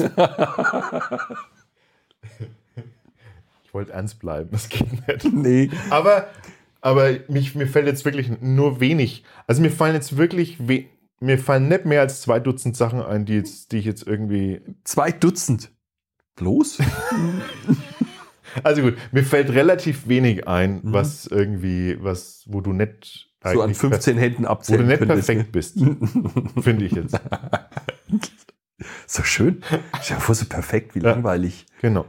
Ich 3.64 3.72
wollte 3.74 3.92
ernst 3.92 4.18
bleiben, 4.20 4.50
das 4.52 4.68
geht 4.68 4.90
nicht. 5.06 5.32
nee. 5.32 5.70
Aber, 5.90 6.26
aber 6.80 7.10
mich, 7.28 7.54
mir 7.54 7.66
fällt 7.66 7.86
jetzt 7.86 8.04
wirklich 8.04 8.30
nur 8.40 8.80
wenig. 8.80 9.24
Also 9.46 9.62
mir 9.62 9.70
fallen 9.70 9.94
jetzt 9.94 10.16
wirklich, 10.16 10.56
we 10.66 10.86
mir 11.18 11.38
fallen 11.38 11.68
nicht 11.68 11.86
mehr 11.86 12.02
als 12.02 12.20
zwei 12.20 12.40
Dutzend 12.40 12.76
Sachen 12.76 13.00
ein, 13.00 13.24
die, 13.24 13.34
jetzt, 13.36 13.72
die 13.72 13.78
ich 13.78 13.86
jetzt 13.86 14.06
irgendwie. 14.06 14.60
Zwei 14.84 15.12
Dutzend. 15.12 15.70
Bloß? 16.36 16.78
Also 18.64 18.80
gut, 18.80 18.96
mir 19.12 19.22
fällt 19.22 19.50
relativ 19.50 20.08
wenig 20.08 20.48
ein, 20.48 20.80
was 20.82 21.26
irgendwie, 21.26 21.98
was, 22.00 22.42
wo 22.46 22.62
du 22.62 22.72
Mhm. 22.72 22.88
so 23.44 23.50
an 23.60 23.64
eigentlich 23.64 23.76
15 23.76 24.16
Händen 24.16 24.44
per- 24.44 24.44
wo 24.44 24.46
du 24.46 24.50
abzählen 24.52 24.86
nicht 24.86 24.98
könntest. 25.00 25.26
perfekt 25.26 25.52
bist, 25.52 25.78
finde 26.62 26.84
ich 26.86 26.92
jetzt. 26.92 27.20
So 29.06 29.22
schön. 29.24 29.62
Dir 30.08 30.16
vor, 30.20 30.34
so 30.34 30.46
perfekt, 30.46 30.94
wie 30.94 31.00
Ja. 31.00 31.10
langweilig. 31.10 31.66
Genau. 31.82 32.06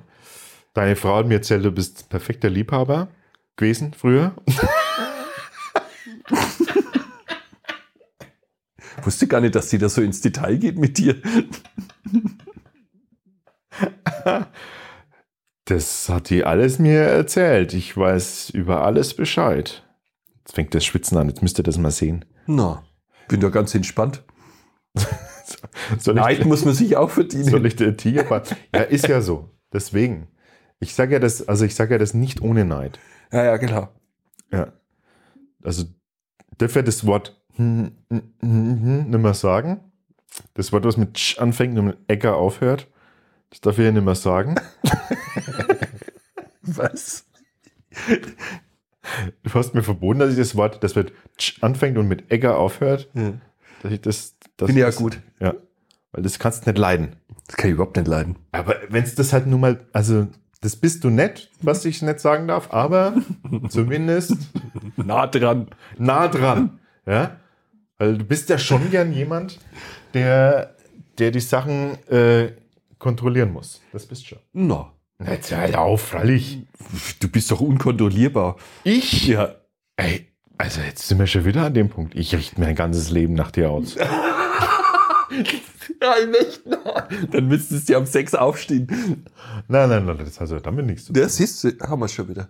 Deine 0.74 0.96
Frau 0.96 1.18
hat 1.18 1.28
mir 1.28 1.34
erzählt, 1.36 1.66
du 1.66 1.72
bist 1.72 2.08
perfekter 2.10 2.50
Liebhaber 2.50 3.10
gewesen 3.58 3.94
früher. 3.94 4.34
Wusste 9.04 9.28
gar 9.28 9.42
nicht, 9.42 9.56
dass 9.56 9.70
sie 9.70 9.78
da 9.78 9.90
so 9.90 10.02
ins 10.02 10.22
Detail 10.22 10.58
geht 10.58 10.78
mit 10.78 10.98
dir. 10.98 11.16
Das 15.68 16.08
hat 16.08 16.30
die 16.30 16.46
alles 16.46 16.80
mir 16.80 17.02
erzählt. 17.02 17.74
Ich 17.74 17.96
weiß 17.96 18.52
über 18.52 18.86
alles 18.86 19.14
Bescheid. 19.14 19.84
Jetzt 20.40 20.56
fängt 20.56 20.74
das 20.74 20.86
Schwitzen 20.86 21.18
an, 21.18 21.28
jetzt 21.28 21.42
müsst 21.42 21.60
ihr 21.60 21.64
das 21.64 21.78
mal 21.78 21.92
sehen. 21.92 22.24
Na, 22.46 22.86
bin 23.28 23.42
da 23.42 23.50
ganz 23.50 23.76
entspannt. 23.76 24.24
Soll 26.00 26.16
Neid 26.16 26.46
muss 26.46 26.64
man 26.64 26.74
sich 26.74 26.96
auch 26.96 27.10
verdienen. 27.10 27.50
soll 27.50 27.66
ich 27.66 27.76
der 27.76 27.98
Tigerbart? 27.98 28.56
Ja, 28.74 28.82
ist 28.82 29.08
ja 29.08 29.22
so. 29.22 29.50
Deswegen. 29.74 30.28
Ich 30.80 30.94
sage 30.94 31.14
ja 31.14 31.20
das, 31.20 31.48
also 31.48 31.66
ich 31.66 31.76
sage 31.76 31.96
ja 31.96 31.98
das 31.98 32.14
nicht 32.14 32.42
ohne 32.42 32.64
Neid. 32.64 32.98
Ja, 33.34 33.44
ja, 33.44 33.58
genau. 33.58 33.90
Ja. 34.52 34.72
Also 35.64 35.84
dürfen 36.62 36.76
wir 36.76 36.84
das 36.84 37.06
Wort 37.06 37.42
hm, 37.56 37.92
hm, 38.10 38.22
hm, 38.40 39.10
nicht 39.10 39.20
mehr 39.20 39.34
sagen. 39.34 39.82
Das 40.54 40.72
Wort, 40.72 40.86
was 40.86 40.96
mit 40.96 41.16
Tsch 41.16 41.40
anfängt 41.40 41.78
und 41.78 41.86
mit 41.86 41.98
Äcker 42.08 42.38
aufhört. 42.38 42.88
Das 43.50 43.62
darf 43.62 43.78
ich 43.78 43.86
ja 43.86 43.92
nicht 43.92 44.04
mehr 44.04 44.16
sagen. 44.16 44.56
Was? 46.62 47.26
Du 49.44 49.54
hast 49.54 49.74
mir 49.74 49.84
verboten, 49.84 50.20
dass 50.20 50.32
ich 50.32 50.38
das 50.38 50.56
Wort, 50.56 50.84
das 50.84 50.96
wird 50.96 51.14
tsch 51.38 51.64
anfängt 51.64 51.98
und 51.98 52.08
mit 52.08 52.32
Egger 52.32 52.58
aufhört. 52.58 53.10
Ja. 53.14 53.34
Dass 53.82 53.92
ich 53.92 54.02
das, 54.02 54.36
das 54.58 54.68
Finde 54.68 54.82
ich 54.82 54.88
ja 54.88 54.92
gut. 54.92 55.20
Ja. 55.40 55.54
Weil 56.12 56.24
das 56.24 56.40
kannst 56.40 56.66
du 56.66 56.70
nicht 56.70 56.80
leiden. 56.80 57.16
Das 57.48 57.56
kann 57.56 57.70
ich 57.70 57.76
überhaupt 57.76 57.96
nicht 57.96 58.08
leiden. 58.08 58.36
Aber 58.52 58.76
wenn 58.90 59.04
es 59.04 59.16
das 59.16 59.32
halt 59.32 59.48
nun 59.48 59.62
mal, 59.62 59.86
also 59.94 60.28
das 60.62 60.76
bist 60.76 61.04
du 61.04 61.10
nicht, 61.10 61.50
was 61.62 61.86
ich 61.86 62.02
nicht 62.02 62.20
sagen 62.20 62.48
darf, 62.48 62.74
aber 62.74 63.16
zumindest 63.70 64.36
Nah 64.98 65.28
dran. 65.28 65.68
nah 65.98 66.28
dran. 66.28 66.80
Ja? 67.06 67.38
Weil 67.98 68.18
du 68.18 68.26
bist 68.26 68.50
ja 68.50 68.58
schon 68.58 68.92
gern 68.92 69.14
jemand, 69.14 69.60
der, 70.14 70.76
der 71.18 71.32
die 71.32 71.40
Sachen 71.40 71.98
äh, 72.10 72.52
kontrollieren 73.00 73.52
muss. 73.54 73.82
Das 73.94 74.06
bist 74.06 74.28
schon. 74.28 74.40
Na, 74.54 74.92
Na, 75.20 75.32
jetzt 75.34 75.52
hör 75.52 75.60
halt 75.60 75.76
auf, 75.76 76.02
freilich. 76.02 76.64
du 77.20 77.28
bist 77.30 77.52
doch 77.52 77.62
unkontrollierbar. 77.62 78.58
Ich? 78.84 79.28
Ja. 79.28 79.56
Ey, 79.96 80.28
also 80.58 80.82
jetzt 80.82 81.08
sind 81.08 81.20
wir 81.20 81.28
schon 81.28 81.46
wieder 81.46 81.64
an 81.66 81.74
dem 81.74 81.90
Punkt. 81.90 82.16
Ich 82.16 82.34
richte 82.36 82.60
mein 82.62 82.76
ganzes 82.76 83.10
Leben 83.10 83.34
nach 83.34 83.52
dir 83.52 83.72
aus. 83.72 83.96
Ja, 86.02 86.14
echt 86.16 86.62
Dann 87.32 87.48
müsstest 87.48 87.90
du 87.90 87.98
um 87.98 88.06
sechs 88.06 88.34
aufstehen. 88.36 88.88
nein, 89.68 89.90
nein, 89.90 90.06
nein, 90.06 90.18
das 90.20 90.36
hat 90.36 90.42
also 90.42 90.60
damit 90.60 90.86
nichts 90.86 91.06
zu 91.06 91.14
tun. 91.14 91.22
Das 91.22 91.40
ist, 91.40 91.66
haben 91.82 92.00
wir 92.02 92.08
schon 92.08 92.30
wieder. 92.30 92.50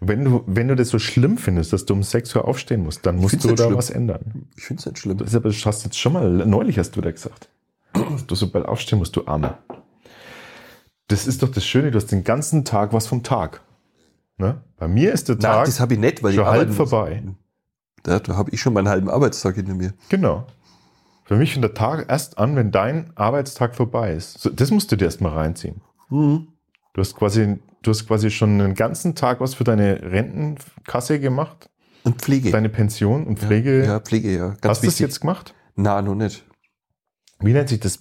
Wenn 0.00 0.24
du, 0.24 0.44
wenn 0.46 0.68
du 0.68 0.76
das 0.76 0.88
so 0.88 0.98
schlimm 0.98 1.36
findest, 1.38 1.72
dass 1.72 1.84
du 1.84 1.94
um 1.94 2.02
6 2.02 2.36
Uhr 2.36 2.46
aufstehen 2.46 2.82
musst, 2.84 3.04
dann 3.04 3.16
musst 3.16 3.42
du 3.44 3.48
nicht 3.48 3.58
da 3.60 3.64
schlimm. 3.64 3.76
was 3.76 3.90
ändern. 3.90 4.48
Ich 4.56 4.64
finde 4.64 4.80
es 4.80 4.86
nicht 4.86 4.98
schlimm. 4.98 5.18
Das 5.18 5.28
ist 5.28 5.34
aber, 5.34 5.48
das 5.48 5.66
hast 5.66 5.82
du 5.84 5.88
jetzt 5.88 5.98
schon 5.98 6.12
mal, 6.14 6.28
neulich 6.46 6.78
hast 6.78 6.92
du 6.96 7.00
da 7.00 7.10
gesagt. 7.10 7.48
Du 8.26 8.34
so 8.34 8.48
bald 8.50 8.66
aufstehen 8.66 8.98
musst, 8.98 9.14
du 9.16 9.26
Arme. 9.26 9.58
Das 11.08 11.26
ist 11.26 11.42
doch 11.42 11.48
das 11.50 11.64
Schöne, 11.64 11.90
du 11.90 11.96
hast 11.96 12.12
den 12.12 12.24
ganzen 12.24 12.64
Tag 12.64 12.92
was 12.92 13.06
vom 13.06 13.22
Tag. 13.22 13.62
Ne? 14.36 14.60
Bei 14.76 14.88
mir 14.88 15.12
ist 15.12 15.28
der 15.28 15.36
Na, 15.40 15.48
Tag 15.54 15.66
das 15.66 15.80
ich 15.80 15.98
nicht, 15.98 16.22
weil 16.22 16.32
schon 16.34 16.44
ich 16.44 16.48
halb 16.50 16.68
muss. 16.68 16.76
vorbei. 16.76 17.22
Da, 18.02 18.20
da 18.20 18.36
habe 18.36 18.50
ich 18.50 18.60
schon 18.60 18.72
meinen 18.72 18.88
halben 18.88 19.10
Arbeitstag 19.10 19.56
hinter 19.56 19.74
mir. 19.74 19.94
Genau. 20.08 20.46
Für 21.24 21.36
mich 21.36 21.52
fängt 21.52 21.64
der 21.64 21.74
Tag 21.74 22.06
erst 22.08 22.38
an, 22.38 22.56
wenn 22.56 22.70
dein 22.70 23.10
Arbeitstag 23.16 23.74
vorbei 23.74 24.14
ist. 24.14 24.38
So, 24.38 24.48
das 24.50 24.70
musst 24.70 24.90
du 24.92 24.96
dir 24.96 25.06
erst 25.06 25.20
mal 25.20 25.32
reinziehen. 25.32 25.80
Mhm. 26.08 26.48
Du 26.94 27.00
hast 27.00 27.14
quasi, 27.16 27.58
du 27.82 27.90
hast 27.90 28.06
quasi 28.06 28.30
schon 28.30 28.58
den 28.58 28.74
ganzen 28.74 29.14
Tag 29.14 29.40
was 29.40 29.54
für 29.54 29.64
deine 29.64 30.00
Rentenkasse 30.02 31.20
gemacht, 31.20 31.68
Und 32.04 32.22
Pflege. 32.22 32.50
deine 32.50 32.68
Pension 32.68 33.26
und 33.26 33.38
Pflege. 33.38 33.84
Ja, 33.84 34.00
Pflege, 34.00 34.34
ja. 34.36 34.48
Ganz 34.60 34.66
hast 34.66 34.82
du 34.82 34.86
das 34.86 34.98
jetzt 35.00 35.20
gemacht? 35.20 35.54
Na, 35.74 36.00
noch 36.00 36.14
nicht. 36.14 36.44
Wie 37.40 37.52
nennt 37.52 37.68
sich 37.68 37.80
das? 37.80 37.98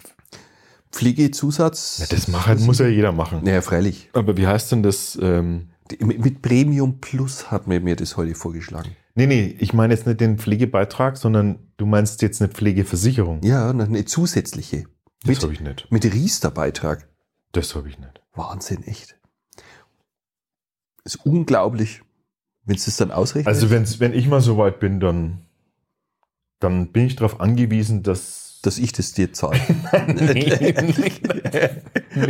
Pflegezusatz. 0.91 1.99
Ja, 1.99 2.05
das 2.09 2.27
macht, 2.27 2.59
muss 2.61 2.79
ja 2.79 2.87
jeder 2.87 3.11
machen. 3.11 3.41
Naja, 3.43 3.61
freilich. 3.61 4.09
Aber 4.13 4.37
wie 4.37 4.47
heißt 4.47 4.71
denn 4.71 4.83
das? 4.83 5.17
Ähm, 5.21 5.69
Mit 5.99 6.41
Premium 6.41 6.99
Plus 6.99 7.51
hat 7.51 7.67
mir, 7.67 7.79
mir 7.79 7.95
das 7.95 8.17
heute 8.17 8.35
vorgeschlagen. 8.35 8.95
nee, 9.15 9.27
nee, 9.27 9.55
ich 9.59 9.73
meine 9.73 9.93
jetzt 9.93 10.07
nicht 10.07 10.19
den 10.21 10.37
Pflegebeitrag, 10.37 11.17
sondern 11.17 11.59
du 11.77 11.85
meinst 11.85 12.21
jetzt 12.21 12.41
eine 12.41 12.49
Pflegeversicherung. 12.51 13.41
Ja, 13.43 13.69
eine 13.69 14.05
zusätzliche. 14.05 14.85
das 15.25 15.43
habe 15.43 15.53
ich 15.53 15.59
nicht. 15.61 15.87
mit 15.91 16.05
Riester-Beitrag. 16.05 17.07
Das 17.51 17.75
habe 17.75 17.89
ich 17.89 17.99
nicht. 17.99 18.21
Wahnsinn, 18.33 18.83
echt. 18.83 19.17
Ist 21.03 21.25
unglaublich, 21.25 22.01
wenn 22.65 22.75
es 22.75 22.85
das 22.85 22.97
dann 22.97 23.11
ausrechnet. 23.11 23.47
Also 23.47 23.69
wenn's, 23.69 23.99
wenn 23.99 24.13
ich 24.13 24.27
mal 24.27 24.41
so 24.41 24.57
weit 24.57 24.79
bin, 24.79 24.99
dann, 24.99 25.45
dann 26.59 26.91
bin 26.91 27.05
ich 27.05 27.15
darauf 27.15 27.39
angewiesen, 27.39 28.03
dass 28.03 28.46
dass 28.61 28.77
ich 28.77 28.91
das 28.91 29.13
dir 29.13 29.33
zahle. 29.33 29.59
nee, 30.15 30.73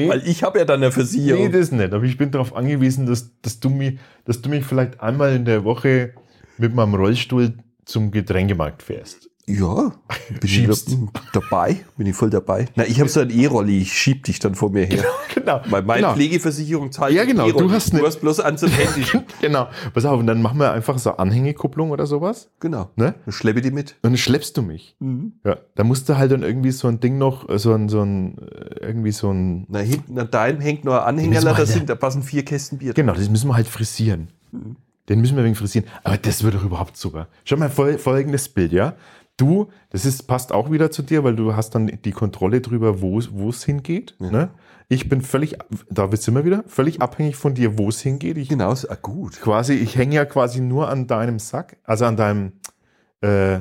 Weil 0.09 0.27
ich 0.27 0.43
habe 0.43 0.59
ja 0.59 0.65
dann 0.65 0.83
eine 0.83 0.91
Versicherung. 0.91 1.45
nee, 1.45 1.49
das 1.49 1.71
nicht. 1.71 1.93
Aber 1.93 2.03
ich 2.03 2.17
bin 2.17 2.31
darauf 2.31 2.55
angewiesen, 2.55 3.05
dass, 3.05 3.31
dass, 3.41 3.59
du 3.59 3.69
mich, 3.69 3.99
dass 4.25 4.41
du 4.41 4.49
mich 4.49 4.65
vielleicht 4.65 5.01
einmal 5.01 5.35
in 5.35 5.45
der 5.45 5.63
Woche 5.63 6.13
mit 6.57 6.73
meinem 6.73 6.95
Rollstuhl 6.95 7.53
zum 7.85 8.11
Getränkemarkt 8.11 8.83
fährst. 8.83 9.29
Ja, 9.49 9.93
bin 10.41 10.49
Schiebst. 10.49 10.89
ich 10.89 10.97
da- 11.13 11.39
dabei, 11.39 11.77
bin 11.97 12.05
ich 12.07 12.15
voll 12.15 12.29
dabei. 12.29 12.67
Na, 12.75 12.85
ich 12.85 12.99
habe 12.99 13.09
so 13.09 13.21
ein 13.21 13.29
E-Rolli, 13.29 13.79
ich 13.81 13.93
schieb 13.93 14.23
dich 14.25 14.39
dann 14.39 14.55
vor 14.55 14.69
mir 14.71 14.85
her. 14.85 15.03
Genau. 15.33 15.61
Weil 15.69 15.83
meine 15.83 16.01
genau. 16.01 16.13
Pflegeversicherung 16.13 16.91
zahlt 16.91 17.13
Ja, 17.13 17.23
genau, 17.23 17.47
E-Rolli. 17.47 17.67
du 17.67 17.73
hast 17.73 17.93
du 17.93 17.97
eine- 17.97 18.05
hast 18.07 18.19
bloß 18.19 18.41
an 18.41 18.57
zum 18.57 18.69
Handy. 18.69 19.05
genau. 19.41 19.67
Pass 19.93 20.03
auf, 20.05 20.19
und 20.19 20.27
dann 20.27 20.41
machen 20.41 20.59
wir 20.59 20.71
einfach 20.73 20.97
so 20.99 21.11
Anhängekupplung 21.11 21.91
oder 21.91 22.05
sowas. 22.05 22.49
genau. 22.59 22.89
Ne? 22.97 23.15
Dann 23.25 23.31
schleppe 23.31 23.61
die 23.61 23.71
mit. 23.71 23.91
Und 24.01 24.11
dann 24.11 24.17
schleppst 24.17 24.57
du 24.57 24.61
mich. 24.61 24.95
Ja, 25.45 25.57
da 25.75 25.83
musst 25.85 26.09
du 26.09 26.17
halt 26.17 26.31
dann 26.31 26.43
irgendwie 26.43 26.71
so 26.71 26.87
ein 26.89 26.99
Ding 26.99 27.17
noch, 27.17 27.47
äh, 27.47 27.57
so 27.57 27.73
ein, 27.73 27.87
so 27.87 28.01
ein, 28.01 28.37
äh, 28.39 28.79
irgendwie 28.85 29.11
so 29.13 29.31
ein, 29.31 29.65
Na, 29.69 29.79
hinten 29.79 30.19
an 30.19 30.29
deinem 30.29 30.59
hängt 30.59 30.83
noch 30.83 30.93
ein 31.05 31.15
müssen 31.15 31.27
Anhänger, 31.29 31.41
wir 31.45 31.51
da, 31.51 31.57
halt- 31.57 31.67
sind, 31.69 31.89
da 31.89 31.95
passen 31.95 32.21
vier 32.23 32.43
Kästen 32.43 32.79
Bier. 32.79 32.93
genau, 32.93 33.13
das 33.13 33.29
müssen 33.29 33.47
wir 33.47 33.55
halt 33.55 33.67
frisieren. 33.67 34.27
Den 35.09 35.21
müssen 35.21 35.37
wir 35.37 35.43
wegen 35.45 35.55
frisieren. 35.55 35.85
Aber 36.03 36.17
das 36.17 36.43
wird 36.43 36.55
doch 36.55 36.65
überhaupt 36.65 36.97
super. 36.97 37.27
Schau 37.45 37.55
mal 37.55 37.69
fol 37.69 37.97
folgendes 37.97 38.49
Bild, 38.49 38.73
ja. 38.73 38.95
Du, 39.37 39.67
das 39.91 40.05
ist, 40.05 40.23
passt 40.27 40.51
auch 40.51 40.71
wieder 40.71 40.89
zu 40.89 41.03
dir, 41.03 41.23
weil 41.23 41.35
du 41.35 41.55
hast 41.55 41.75
dann 41.75 41.87
die 42.03 42.11
Kontrolle 42.11 42.59
drüber, 42.59 43.01
wo 43.01 43.19
es- 43.19 43.31
wo 43.31 43.49
es 43.49 43.63
hingeht. 43.63 44.15
Ne? 44.19 44.49
Ich 44.89 45.09
bin 45.09 45.21
völlig, 45.21 45.57
da 45.91 46.09
sind 46.15 46.33
wir 46.33 46.43
wieder, 46.45 46.63
völlig 46.67 47.01
abhängig 47.01 47.35
von 47.35 47.53
dir, 47.53 47.77
wo 47.77 47.89
es 47.89 48.01
hingeht. 48.01 48.37
Ich 48.37 48.49
Genau, 48.49 48.71
ah, 48.71 48.97
gut. 49.01 49.39
quasi, 49.41 49.73
ich 49.73 49.95
hänge 49.95 50.15
ja 50.15 50.25
quasi 50.25 50.59
nur 50.59 50.89
an 50.89 51.05
deinem 51.07 51.37
Sack, 51.39 51.77
also 51.83 52.05
an 52.05 52.15
deinem 52.17 52.53
äh, 53.21 53.59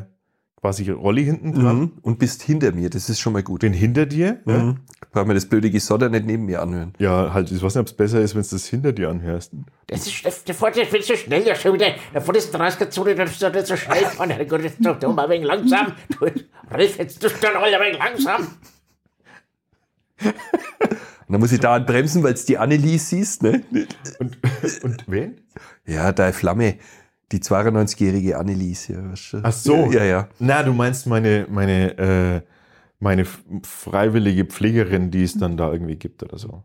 quasi 0.67 0.91
Rolli 0.91 1.25
hinten 1.25 1.53
dran. 1.55 1.79
Mhm. 1.79 1.93
Und 2.03 2.19
bist 2.19 2.43
hinter 2.43 2.73
mir, 2.73 2.91
das 2.91 3.09
ist 3.09 3.21
schon 3.21 3.33
mal 3.33 3.43
gut. 3.45 3.61
Bin 3.61 3.73
hinter 3.73 4.05
dir. 4.07 4.41
Ja, 4.47 4.57
Mhm. 4.59 4.77
Brauchen 5.13 5.29
wir 5.29 5.35
das 5.35 5.47
blöde 5.47 5.71
Gesodder 5.71 6.09
nicht 6.11 6.27
neben 6.27 6.45
mir 6.47 6.61
anhören. 6.61 6.93
ja 6.99 7.33
halt, 7.33 7.51
ich 7.51 7.63
weiß 7.63 7.75
nicht, 7.75 7.81
ob 7.81 7.87
es 7.87 7.93
besser 7.95 8.21
ist, 8.21 8.35
wenn 8.35 8.43
du 8.43 8.49
das 8.51 8.67
hinter 8.67 8.93
dir 8.93 9.09
anhörst. 9.09 9.53
Das 9.87 10.07
ist, 10.07 10.47
der 10.49 10.55
fährt 10.55 10.77
ja 10.77 10.85
viel 10.85 11.03
zu 11.03 11.17
schnell, 11.17 11.47
ja 11.47 11.55
schon 11.55 11.75
wieder. 11.75 11.87
Da 12.13 12.21
vor 12.21 12.35
der 12.35 12.43
30er-Zone, 12.43 13.15
da 13.15 13.25
darfst 13.25 13.41
du 13.41 13.49
nicht 13.49 13.67
so 13.67 13.77
schnell 13.77 14.05
fahren. 14.05 14.31
Herrgott, 14.31 14.63
jetzt 14.63 14.85
doch 14.85 14.99
doch 14.99 15.15
mal 15.15 15.25
ein 15.25 15.31
wenig 15.31 15.47
langsam. 15.47 15.93
Du, 16.19 16.27
Ralf, 16.71 16.99
jetzt 16.99 17.23
tust 17.23 17.37
du 17.43 17.47
doch 17.47 17.55
mal 17.61 17.73
ein 17.73 17.81
wenig 17.81 17.99
langsam. 17.99 18.47
Und 20.23 21.33
dann 21.33 21.41
muss 21.41 21.53
ich 21.53 21.61
da 21.61 21.79
bremsen, 21.79 22.23
weil 22.23 22.35
es 22.35 22.45
die 22.45 22.59
Annelies 22.59 23.09
siehst, 23.09 23.43
ne? 23.43 23.63
Und, 24.19 24.39
und 24.83 25.05
wen? 25.07 25.41
Ja, 25.87 26.13
da 26.13 26.33
Flamme. 26.33 26.77
Die 27.33 27.39
92-jährige 27.41 28.39
Annelies, 28.39 28.89
ja. 28.89 29.11
weißt 29.11 29.33
du. 29.33 29.41
Ach 29.43 29.53
so. 29.53 29.91
Ja, 29.91 30.05
ja. 30.05 30.29
Na, 30.39 30.63
du 30.63 30.73
meinst 30.73 31.07
meine, 31.07 31.47
meine, 31.51 31.99
äh, 31.99 32.41
meine 33.01 33.25
freiwillige 33.65 34.45
Pflegerin, 34.45 35.11
die 35.11 35.25
es 35.25 35.37
dann 35.37 35.57
da 35.57 35.73
irgendwie 35.73 35.97
gibt 35.97 36.23
oder 36.23 36.39
so. 36.39 36.63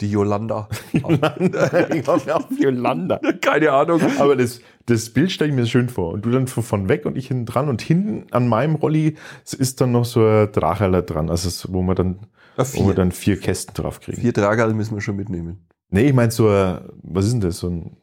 Die 0.00 0.10
Yolanda. 0.10 0.68
ich 0.92 1.02
glaube 1.02 2.34
auf 2.34 2.46
Yolanda. 2.58 3.20
Keine 3.40 3.70
Ahnung. 3.72 4.00
Aber 4.18 4.34
das, 4.34 4.60
das 4.86 5.10
Bild 5.10 5.30
stelle 5.30 5.50
ich 5.50 5.56
mir 5.56 5.66
schön 5.66 5.88
vor. 5.90 6.12
Und 6.14 6.24
du 6.24 6.30
dann 6.30 6.46
von- 6.46 6.88
weg 6.88 7.04
und 7.04 7.16
ich 7.18 7.28
hinten 7.28 7.44
dran. 7.46 7.68
Und 7.68 7.82
hinten 7.82 8.24
an 8.32 8.48
meinem 8.48 8.76
Rolli 8.76 9.16
ist 9.58 9.80
dann 9.80 9.92
noch 9.92 10.06
so 10.06 10.26
ein 10.26 10.50
Dracherler 10.52 11.02
dran, 11.02 11.28
also 11.30 11.72
wo 11.72 11.82
man 11.82 11.96
dann, 11.96 12.18
Ah, 12.56 12.64
wo 12.74 12.88
wir 12.88 12.94
dann 12.94 13.12
vier 13.12 13.38
Kästen 13.38 13.74
drauf 13.74 14.00
kriegen. 14.00 14.20
Vier 14.20 14.34
Tragerl 14.34 14.74
müssen 14.74 14.94
wir 14.96 15.00
schon 15.02 15.16
mitnehmen. 15.16 15.66
Nee, 15.90 16.08
ich 16.08 16.14
meine 16.14 16.30
so, 16.32 16.48
ein- 16.48 16.80
was 17.02 17.26
ist 17.26 17.32
denn 17.34 17.40
das? 17.42 17.58
So 17.58 17.68
ein, 17.68 17.96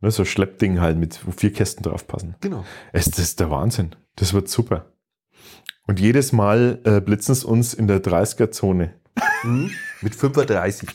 ne, 0.00 0.10
so 0.10 0.24
Schleppding 0.24 0.80
halt, 0.80 0.98
mit, 0.98 1.26
wo 1.26 1.30
vier 1.30 1.52
Kästen 1.52 1.82
drauf 1.82 2.06
passen. 2.06 2.34
Genau. 2.40 2.64
Es, 2.92 3.06
das 3.06 3.18
ist 3.20 3.40
der 3.40 3.50
Wahnsinn. 3.50 3.94
Das 4.16 4.32
wird 4.32 4.48
super. 4.48 4.86
Und 5.86 5.98
jedes 6.00 6.32
Mal 6.32 6.80
äh, 6.84 7.00
blitzen 7.00 7.32
es 7.32 7.44
uns 7.44 7.74
in 7.74 7.88
der 7.88 8.02
30er-Zone. 8.02 8.94
Mhm. 9.42 9.70
Mit 10.02 10.14
35. 10.14 10.88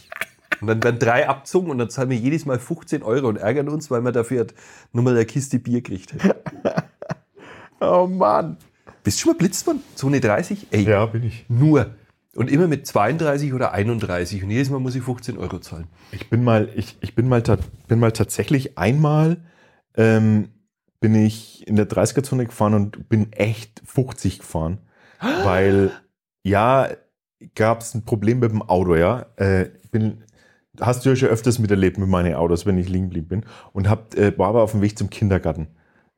Und 0.62 0.68
dann 0.68 0.82
werden 0.84 1.00
drei 1.00 1.28
abzogen 1.28 1.70
und 1.70 1.78
dann 1.80 1.90
zahlen 1.90 2.10
wir 2.10 2.18
jedes 2.18 2.46
Mal 2.46 2.60
15 2.60 3.04
Euro 3.04 3.28
und 3.28 3.36
ärgern 3.38 3.68
uns, 3.68 3.92
weil 3.92 4.02
wir 4.02 4.12
dafür 4.14 4.48
nur 4.94 5.04
mal 5.04 5.14
eine 5.14 5.26
Kiste 5.26 5.60
Bier 5.60 5.82
kriegt. 5.84 6.16
Oh 7.82 8.08
Mann. 8.08 8.58
Bist 9.04 9.18
du 9.20 9.24
schon 9.24 9.34
mal 9.34 9.38
blitzt 9.38 9.68
worden? 9.68 9.84
Zone 9.96 10.20
30? 10.22 10.68
Ey, 10.72 10.84
Ja, 10.84 11.06
bin 11.06 11.24
ich. 11.24 11.46
nur. 11.50 11.94
Und 12.36 12.52
immer 12.52 12.68
mit 12.68 12.86
32 12.86 13.54
oder 13.54 13.72
31. 13.72 14.44
Und 14.44 14.52
jedes 14.52 14.70
Mal 14.70 14.80
muss 14.80 14.96
ich 14.96 15.04
15 15.04 15.38
Euro 15.38 15.60
zahlen. 15.60 15.88
Ich 16.12 16.30
bin 16.30 16.44
mal, 16.44 16.70
ich, 16.76 16.98
ich 17.00 17.16
bin 17.16 17.28
mal, 17.30 17.42
bin 17.88 18.00
mal 18.00 18.12
tatsächlich 18.12 18.78
einmal 18.78 19.38
ähm, 19.96 20.50
bin 21.00 21.16
ich 21.16 21.68
in 21.68 21.76
der 21.76 21.88
30er-Zone 21.88 22.46
gefahren 22.46 22.74
und 22.74 23.10
bin 23.10 23.32
echt 23.34 23.82
50 23.86 24.40
gefahren. 24.40 24.80
Weil, 25.20 25.92
ja, 26.44 26.90
gab 27.56 27.82
es 27.82 27.94
ein 27.94 28.06
Problem 28.06 28.40
mit 28.40 28.52
dem 28.52 28.62
Auto, 28.62 28.96
ja. 28.96 29.26
Äh, 29.36 29.70
bin, 29.92 30.24
hast 30.80 31.06
du 31.06 31.10
ja 31.10 31.16
schon 31.16 31.30
öfters 31.30 31.60
miterlebt 31.60 31.98
mit 31.98 32.10
meinen 32.10 32.36
Autos, 32.36 32.66
wenn 32.66 32.78
ich 32.78 32.90
liegen 32.90 33.06
geblieben 33.06 33.28
bin. 33.28 33.46
Und 33.72 33.90
hab, 33.90 34.16
äh, 34.16 34.38
war 34.38 34.50
aber 34.50 34.64
auf 34.64 34.72
dem 34.72 34.82
Weg 34.82 34.98
zum 34.98 35.10
Kindergarten. 35.10 35.68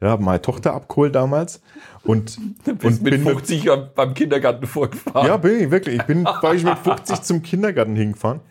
Ja, 0.02 0.10
hab 0.12 0.20
meine 0.22 0.42
Tochter 0.42 0.74
abgeholt 0.74 1.16
damals. 1.16 1.62
Und, 2.04 2.38
und 2.84 3.04
bin 3.04 3.24
mit- 3.24 3.96
beim 3.96 4.14
Kindergarten 4.14 4.66
vorgefahren. 4.68 5.28
ja, 5.28 5.38
bin 5.38 5.60
ich 5.60 5.72
wirklich. 5.72 5.96
Ich 5.98 6.04
bin, 6.04 6.24
war 6.24 6.54
ich 6.54 6.64
mit 6.64 6.78
50 6.78 7.22
zum 7.24 7.42
Kindergarten 7.42 7.96
hingefahren. 7.96 8.42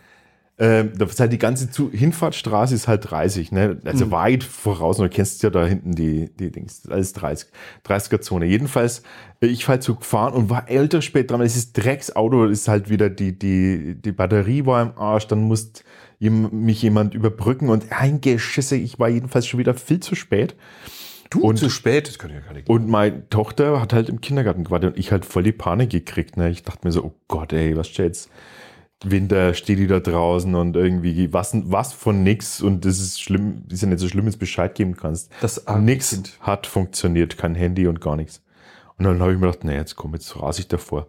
ähm, 0.59 0.91
das 0.99 1.11
ist 1.13 1.21
halt 1.21 1.33
die 1.33 1.39
ganze 1.39 1.71
Zu 1.71 1.91
Hinfahrtstraße 1.93 2.75
ist 2.75 2.89
halt 2.89 3.11
30, 3.11 3.53
ne? 3.53 3.79
Also 3.85 4.11
weit 4.11 4.43
voraus. 4.43 4.99
Und 4.99 5.05
du 5.05 5.15
kennst 5.15 5.43
ja 5.45 5.51
da 5.51 5.65
hinten 5.65 5.93
die, 5.95 6.31
die 6.37 6.51
Dings, 6.51 6.89
alles 6.91 7.13
30, 7.13 7.49
30er 7.87 8.21
Zone. 8.21 8.47
Jedenfalls, 8.47 9.03
äh, 9.41 9.47
ich 9.47 9.69
halt 9.69 9.85
so 9.85 9.95
gefahren 9.95 10.35
und 10.35 10.51
war 10.51 10.69
älter 10.69 11.01
spät 11.01 11.31
dran. 11.31 11.41
Es 11.43 11.55
ist 11.57 11.75
Drecksauto, 11.75 12.47
ist 12.47 12.67
halt 12.67 12.91
wieder 12.91 13.09
die, 13.09 13.39
die, 13.39 13.95
die 13.95 14.13
Batterie 14.13 14.67
war 14.67 14.83
im 14.83 14.99
Arsch, 14.99 15.29
dann 15.29 15.43
musste 15.45 15.85
mich 16.19 16.83
jemand 16.83 17.15
überbrücken 17.15 17.69
und 17.69 17.93
eingeschisse. 17.93 18.75
Ich 18.77 18.99
war 18.99 19.09
jedenfalls 19.11 19.47
schon 19.47 19.61
wieder 19.61 19.75
viel 19.75 20.01
zu 20.01 20.15
spät. 20.17 20.57
Du, 21.37 21.47
Und- 21.47 21.57
zu 21.59 21.71
spät, 21.71 22.09
das 22.09 22.19
kann 22.19 22.31
ja 22.31 22.41
gar 22.41 22.53
nicht. 22.55 22.69
Und 22.69 22.89
meine 22.89 23.29
Tochter 23.29 23.81
hat 23.81 23.93
halt 23.93 24.09
im 24.09 24.21
Kindergarten 24.21 24.65
gewartet 24.65 24.95
und 24.95 24.99
ich 24.99 25.13
halt 25.13 25.25
voll 25.25 25.43
die 25.43 25.53
Panik 25.53 25.91
gekriegt. 25.91 26.37
Ne? 26.37 26.51
Ich 26.51 26.63
dachte 26.63 26.87
mir 26.87 26.93
so, 26.93 27.05
oh 27.05 27.15
Gott, 27.29 27.53
ey, 27.53 27.77
was 27.77 27.89
steht 27.89 28.07
jetzt? 28.07 28.31
Winter 29.05 29.53
steht 29.53 29.79
die 29.79 29.87
da 29.87 30.01
draußen 30.01 30.55
und 30.55 30.75
irgendwie 30.75 31.31
was, 31.33 31.53
was 31.71 31.93
von 31.93 32.23
nix 32.23 32.63
und 32.63 32.87
das 32.87 32.99
ist 32.99 33.21
schlimm, 33.21 33.65
ist 33.71 33.83
ja 33.83 33.89
nicht 33.89 33.99
so 33.99 34.09
schlimm, 34.09 34.25
wenn 34.25 34.33
du 34.33 34.39
Bescheid 34.39 34.75
geben 34.75 34.97
kannst. 34.97 35.31
Das 35.43 35.63
nix 35.79 36.11
Kind. 36.11 36.39
hat 36.41 36.67
funktioniert, 36.67 37.37
kein 37.37 37.55
Handy 37.55 37.87
und 37.89 38.01
gar 38.01 38.17
nichts. 38.17 38.43
Und 38.97 39.05
dann 39.05 39.21
habe 39.21 39.33
ich 39.35 39.39
mir 39.39 39.47
gedacht, 39.49 39.65
nee, 39.65 39.75
jetzt 39.75 39.97
komm, 39.97 40.15
jetzt 40.15 40.41
rase 40.41 40.61
ich 40.63 40.69
davor. 40.69 41.07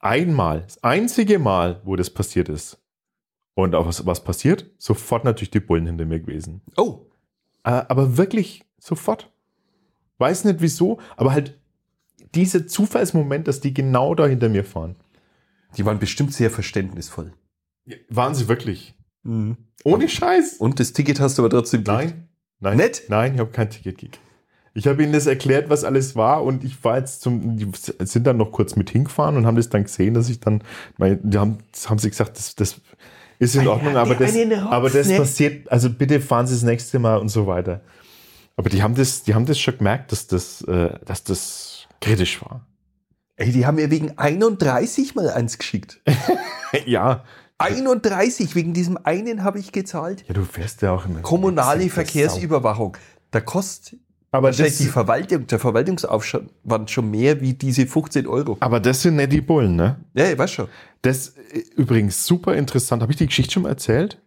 Einmal, 0.00 0.62
das 0.62 0.82
einzige 0.82 1.38
Mal, 1.38 1.80
wo 1.84 1.94
das 1.94 2.10
passiert 2.10 2.48
ist. 2.48 2.78
Und 3.54 3.74
auch 3.76 3.86
was, 3.86 4.04
was 4.06 4.24
passiert? 4.24 4.66
Sofort 4.78 5.24
natürlich 5.24 5.50
die 5.50 5.60
Bullen 5.60 5.86
hinter 5.86 6.06
mir 6.06 6.18
gewesen. 6.20 6.62
Oh, 6.76 7.06
Äh, 7.62 7.82
aber 7.88 8.16
wirklich 8.16 8.64
sofort. 8.78 9.30
Weiß 10.20 10.44
nicht 10.44 10.60
wieso, 10.60 10.98
aber 11.16 11.32
halt 11.32 11.58
dieser 12.34 12.66
Zufallsmoment, 12.66 13.48
dass 13.48 13.60
die 13.60 13.74
genau 13.74 14.14
da 14.14 14.26
hinter 14.26 14.48
mir 14.48 14.64
fahren. 14.64 14.96
die 15.76 15.84
waren 15.84 15.98
bestimmt 15.98 16.34
sehr 16.34 16.50
verständnisvoll. 16.50 17.32
Waren 18.08 18.34
sie 18.34 18.48
wirklich? 18.48 18.94
Ohne 19.84 20.08
Scheiß. 20.08 20.54
Und 20.58 20.78
das 20.78 20.92
Ticket 20.92 21.20
hast 21.20 21.38
du 21.38 21.42
aber 21.42 21.50
trotzdem 21.50 21.82
Nein. 21.84 22.28
Nein. 22.60 22.76
Nett? 22.76 23.04
Nein, 23.08 23.34
ich 23.34 23.40
habe 23.40 23.50
kein 23.50 23.70
Ticket 23.70 23.96
gekriegt. 23.96 24.20
Ich 24.74 24.86
habe 24.86 25.02
ihnen 25.02 25.12
das 25.12 25.26
erklärt, 25.26 25.68
was 25.68 25.82
alles 25.82 26.14
war 26.14 26.44
und 26.44 26.62
ich 26.62 26.84
war 26.84 26.98
jetzt 26.98 27.22
zum, 27.22 27.56
die 27.56 27.68
sind 28.04 28.26
dann 28.26 28.36
noch 28.36 28.52
kurz 28.52 28.76
mit 28.76 28.90
hingefahren 28.90 29.36
und 29.36 29.46
haben 29.46 29.56
das 29.56 29.68
dann 29.68 29.82
gesehen, 29.84 30.14
dass 30.14 30.28
ich 30.28 30.38
dann, 30.38 30.62
weil 30.96 31.18
die 31.22 31.38
haben, 31.38 31.58
haben 31.86 31.98
sie 31.98 32.10
gesagt, 32.10 32.36
das, 32.38 32.54
das 32.54 32.80
ist 33.40 33.56
in 33.56 33.66
Ordnung, 33.66 33.96
aber 33.96 34.14
das, 34.14 34.36
aber 34.66 34.90
das 34.90 35.08
passiert, 35.08 35.72
also 35.72 35.90
bitte 35.90 36.20
fahren 36.20 36.46
Sie 36.46 36.54
das 36.54 36.62
nächste 36.62 36.98
Mal 36.98 37.16
und 37.16 37.30
so 37.30 37.46
weiter. 37.46 37.80
Aber 38.60 38.68
die 38.68 38.82
haben 38.82 38.94
das, 38.94 39.22
die 39.22 39.34
haben 39.34 39.46
das 39.46 39.58
schon 39.58 39.78
gemerkt, 39.78 40.12
dass 40.12 40.26
das, 40.26 40.60
äh, 40.60 40.90
dass 41.06 41.24
das 41.24 41.86
kritisch 42.02 42.42
war. 42.42 42.66
Ey, 43.36 43.52
die 43.52 43.64
haben 43.64 43.76
mir 43.76 43.90
wegen 43.90 44.18
31 44.18 45.14
mal 45.14 45.30
eins 45.30 45.56
geschickt. 45.56 45.98
ja. 46.84 47.24
31, 47.56 48.54
wegen 48.54 48.74
diesem 48.74 48.98
einen 49.02 49.44
habe 49.44 49.58
ich 49.58 49.72
gezahlt. 49.72 50.24
Ja, 50.28 50.34
du 50.34 50.44
fährst 50.44 50.82
ja 50.82 50.92
auch 50.92 51.06
immer. 51.06 51.20
Kommunale 51.20 51.88
Verkehrsüberwachung. 51.88 52.98
Da 53.30 53.40
kostet 53.40 53.98
Aber 54.30 54.48
wahrscheinlich 54.48 54.76
die 54.76 54.88
Verwaltung, 54.88 55.46
der 55.46 55.58
Verwaltungsaufwand 55.58 56.90
schon 56.90 57.10
mehr 57.10 57.40
wie 57.40 57.54
diese 57.54 57.86
15 57.86 58.26
Euro. 58.26 58.58
aber 58.60 58.78
das 58.78 59.00
sind 59.00 59.16
nicht 59.16 59.32
die 59.32 59.40
Bullen, 59.40 59.74
ne? 59.74 60.04
Ja, 60.12 60.30
ich 60.30 60.36
weiß 60.36 60.50
schon. 60.50 60.68
Das 61.00 61.28
äh, 61.28 61.60
übrigens 61.76 62.26
super 62.26 62.54
interessant. 62.56 63.00
Habe 63.00 63.12
ich 63.12 63.16
die 63.16 63.26
Geschichte 63.26 63.54
schon 63.54 63.62
mal 63.62 63.70
erzählt? 63.70 64.20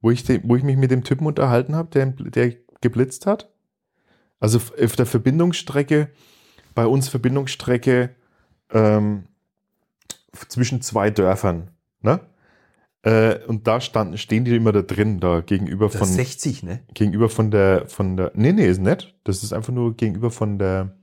Wo 0.00 0.10
ich, 0.10 0.24
de, 0.24 0.40
wo 0.42 0.56
ich 0.56 0.64
mich 0.64 0.76
mit 0.76 0.90
dem 0.90 1.04
Typen 1.04 1.24
unterhalten 1.24 1.76
habe, 1.76 1.88
der, 1.90 2.06
der 2.06 2.52
geblitzt 2.80 3.26
hat? 3.26 3.48
Also 4.40 4.58
auf 4.58 4.96
der 4.96 5.06
Verbindungsstrecke, 5.06 6.10
bei 6.74 6.86
uns 6.86 7.08
Verbindungsstrecke 7.08 8.14
ähm, 8.70 9.24
zwischen 10.48 10.82
zwei 10.82 11.10
Dörfern. 11.10 11.70
Ne? 12.02 12.20
Äh, 13.02 13.38
und 13.46 13.66
da 13.66 13.80
standen, 13.80 14.18
stehen 14.18 14.44
die 14.44 14.54
immer 14.54 14.72
da 14.72 14.82
drin, 14.82 15.20
da 15.20 15.40
gegenüber 15.40 15.86
Das 15.86 15.96
von, 15.96 16.08
ist 16.08 16.14
60, 16.16 16.62
ne? 16.64 16.82
gegenüber 16.92 17.28
von 17.28 17.50
der, 17.50 17.86
von 17.86 18.16
der, 18.16 18.32
nee, 18.34 18.52
nee, 18.52 18.66
ist 18.66 18.80
nett. 18.80 19.14
Das 19.24 19.42
ist 19.42 19.52
einfach 19.52 19.72
nur 19.72 19.96
gegenüber 19.96 20.30
von 20.30 20.58
der 20.58 20.96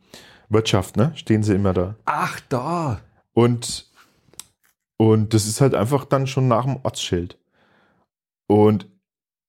Wirtschaft, 0.50 0.98
ne? 0.98 1.12
Stehen 1.16 1.42
sie 1.42 1.56
immer 1.56 1.74
da. 1.74 1.96
Ach, 2.06 2.40
da. 2.50 3.02
Und, 3.34 3.92
und 4.98 5.34
das 5.34 5.48
ist 5.48 5.62
halt 5.62 5.74
einfach 5.74 6.06
dann 6.06 6.28
schon 6.28 6.48
nach 6.48 6.66
dem 6.66 6.78
Ortsschild. 6.84 7.40
Und 8.48 8.88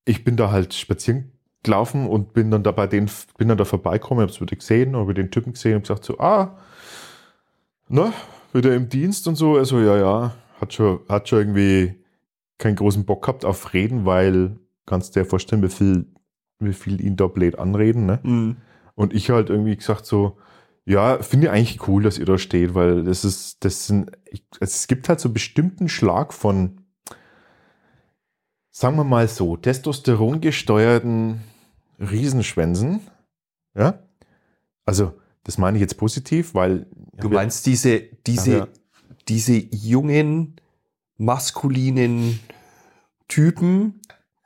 ich 0.07 0.25
bin 0.25 0.37
da 0.37 0.51
halt 0.51 0.73
spazieren 0.75 1.34
gelaufen 1.65 2.07
und 2.07 2.33
bin 2.33 2.51
dann 2.51 2.63
da 2.63 2.71
bei 2.71 2.87
denen, 2.87 3.11
bin 3.37 3.49
dann 3.49 3.59
da 3.59 3.65
vorbeigekommen, 3.65 4.23
hab's 4.23 4.41
wieder 4.41 4.57
gesehen, 4.57 4.97
habe 4.97 5.15
den 5.15 5.31
Typen 5.31 5.55
gesehen 5.55 5.77
und 5.77 5.83
gesagt 5.83 6.05
so, 6.05 6.19
ah, 6.19 6.57
na, 7.89 8.13
wieder 8.53 8.75
im 8.75 8.89
Dienst 8.89 9.27
und 9.27 9.35
so. 9.35 9.57
Also, 9.57 9.81
ja, 9.81 9.97
ja, 9.97 10.35
hat 10.61 10.73
schon, 10.73 11.01
hat 11.09 11.29
schon 11.29 11.41
irgendwie 11.41 11.95
keinen 12.59 12.77
großen 12.77 13.05
Bock 13.05 13.23
gehabt 13.23 13.45
auf 13.45 13.75
Reden, 13.75 14.07
weil 14.07 14.57
kannst 14.87 15.17
dir 15.17 15.25
vorstellen, 15.25 15.63
wie 15.63 15.69
viel, 15.69 16.07
wie 16.61 16.73
viel 16.73 17.01
ihn 17.01 17.17
da 17.17 17.27
blöd 17.27 17.59
anreden, 17.59 18.07
ne? 18.07 18.21
Mhm. 18.23 18.57
Und 18.95 19.13
ich 19.13 19.31
halt 19.31 19.51
irgendwie 19.51 19.77
gesagt 19.77 20.07
so, 20.07 20.39
ja, 20.85 21.19
finde 21.23 21.47
ich 21.47 21.53
eigentlich 21.53 21.89
cool, 21.89 22.03
dass 22.03 22.19
ihr 22.19 22.27
da 22.27 22.39
steht, 22.39 22.75
weil 22.75 23.05
das 23.05 23.25
ist, 23.25 23.65
das 23.65 23.87
sind, 23.87 24.13
ich, 24.31 24.45
es 24.61 24.87
gibt 24.87 25.09
halt 25.09 25.19
so 25.19 25.29
einen 25.29 25.35
bestimmten 25.35 25.89
Schlag 25.89 26.33
von, 26.33 26.83
sagen 28.71 28.97
wir 28.97 29.05
mal 29.05 29.27
so, 29.27 29.57
Testosteron 29.57 30.41
gesteuerten 30.41 31.41
Riesenschwänzen. 31.99 33.01
Ja. 33.75 34.01
Also, 34.85 35.15
das 35.45 35.59
meine 35.59 35.77
ich 35.79 35.81
jetzt 35.81 35.97
positiv, 35.97 36.55
weil. 36.55 36.87
Du 37.17 37.29
meinst 37.29 37.67
diese, 37.67 38.01
diese, 38.27 38.51
Ja, 38.51 38.59
ja. 38.59 38.69
diese 39.29 39.55
jungen, 39.71 40.57
maskulinen 41.17 42.41
Typen, 43.29 44.01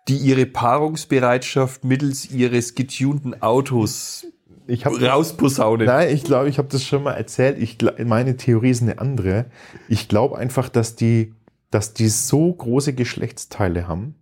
die 0.08 0.16
ihre 0.16 0.46
Paarungsbereitschaft 0.46 1.84
mittels 1.84 2.30
ihres 2.30 2.74
getunten 2.74 3.40
Autos 3.42 4.26
ich 4.68 4.84
habe 4.84 5.02
rausposaunen. 5.02 5.86
Nein, 5.86 6.14
ich 6.14 6.24
glaube, 6.24 6.50
ich 6.50 6.58
habe 6.58 6.68
das 6.68 6.84
schon 6.84 7.02
mal 7.02 7.14
erzählt. 7.14 7.58
Ich, 7.58 7.78
meine 8.04 8.36
Theorie 8.36 8.70
ist 8.70 8.82
eine 8.82 8.98
andere. 8.98 9.46
Ich 9.88 10.08
glaube 10.08 10.36
einfach, 10.36 10.68
dass 10.68 10.94
die, 10.94 11.34
dass 11.70 11.94
die 11.94 12.08
so 12.08 12.52
große 12.52 12.92
Geschlechtsteile 12.92 13.88
haben, 13.88 14.14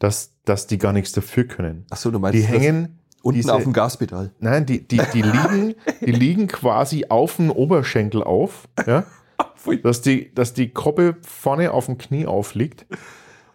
dass, 0.00 0.33
dass 0.44 0.66
die 0.66 0.78
gar 0.78 0.92
nichts 0.92 1.12
dafür 1.12 1.44
können. 1.44 1.86
Achso, 1.90 2.10
du 2.10 2.18
meinst 2.18 2.38
Die 2.38 2.42
hängen 2.44 2.98
unten 3.22 3.36
diese- 3.40 3.54
auf 3.54 3.62
dem 3.62 3.72
Gaspedal. 3.72 4.30
Nein, 4.38 4.66
die, 4.66 4.86
die, 4.86 5.00
die, 5.12 5.22
liegen, 5.22 5.74
die 6.00 6.12
liegen 6.12 6.46
quasi 6.48 7.06
auf 7.08 7.36
dem 7.36 7.50
Oberschenkel 7.50 8.22
auf, 8.22 8.68
ja? 8.86 9.04
dass, 9.82 10.02
die, 10.02 10.34
dass 10.34 10.52
die 10.54 10.68
Koppe 10.70 11.16
vorne 11.22 11.72
auf 11.72 11.86
dem 11.86 11.96
Knie 11.98 12.26
aufliegt. 12.26 12.86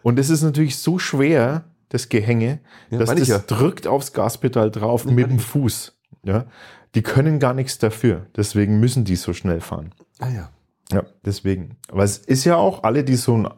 Und 0.02 0.18
es 0.18 0.30
ist 0.30 0.42
natürlich 0.42 0.76
so 0.78 0.98
schwer, 0.98 1.64
das 1.90 2.08
Gehänge, 2.08 2.60
Ja, 2.90 2.98
dass 2.98 3.14
das 3.14 3.28
ja. 3.28 3.38
drückt 3.38 3.86
aufs 3.86 4.12
Gaspedal 4.12 4.70
drauf 4.70 5.04
mit 5.04 5.28
dem 5.30 5.38
Fuß. 5.38 5.96
Ja? 6.24 6.46
Die 6.94 7.02
können 7.02 7.38
gar 7.38 7.54
nichts 7.54 7.78
dafür. 7.78 8.26
Deswegen 8.36 8.80
müssen 8.80 9.04
die 9.04 9.16
so 9.16 9.32
schnell 9.32 9.60
fahren. 9.60 9.92
Ah 10.18 10.28
ja. 10.28 10.50
Ja, 10.92 11.04
deswegen. 11.24 11.76
Aber 11.88 12.02
es 12.02 12.18
ist 12.18 12.44
ja 12.44 12.56
auch, 12.56 12.82
alle, 12.82 13.04
die 13.04 13.16
so 13.16 13.36
ein, 13.36 13.48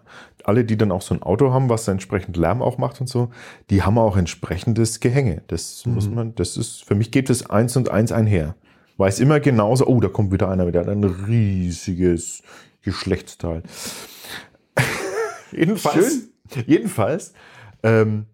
alle, 0.44 0.64
die 0.64 0.76
dann 0.76 0.92
auch 0.92 1.02
so 1.02 1.14
ein 1.14 1.22
Auto 1.22 1.52
haben, 1.52 1.68
was 1.68 1.88
entsprechend 1.88 2.36
Lärm 2.36 2.62
auch 2.62 2.78
macht 2.78 3.00
und 3.00 3.08
so, 3.08 3.30
die 3.70 3.82
haben 3.82 3.98
auch 3.98 4.16
entsprechendes 4.16 5.00
Gehänge. 5.00 5.42
Das 5.46 5.86
muss 5.86 6.10
man, 6.10 6.34
das 6.34 6.56
ist, 6.56 6.84
für 6.84 6.94
mich 6.94 7.10
geht 7.10 7.30
das 7.30 7.48
eins 7.48 7.76
und 7.76 7.90
eins 7.90 8.12
einher. 8.12 8.56
Weiß 8.98 9.20
immer 9.20 9.40
genauso, 9.40 9.86
oh, 9.86 10.00
da 10.00 10.08
kommt 10.08 10.32
wieder 10.32 10.48
einer, 10.48 10.70
der 10.70 10.82
hat 10.82 10.88
ein 10.88 11.04
riesiges 11.04 12.42
Geschlechtsteil. 12.82 13.62
jedenfalls, 15.52 16.28
jedenfalls, 16.66 17.32
ähm, 17.82 18.26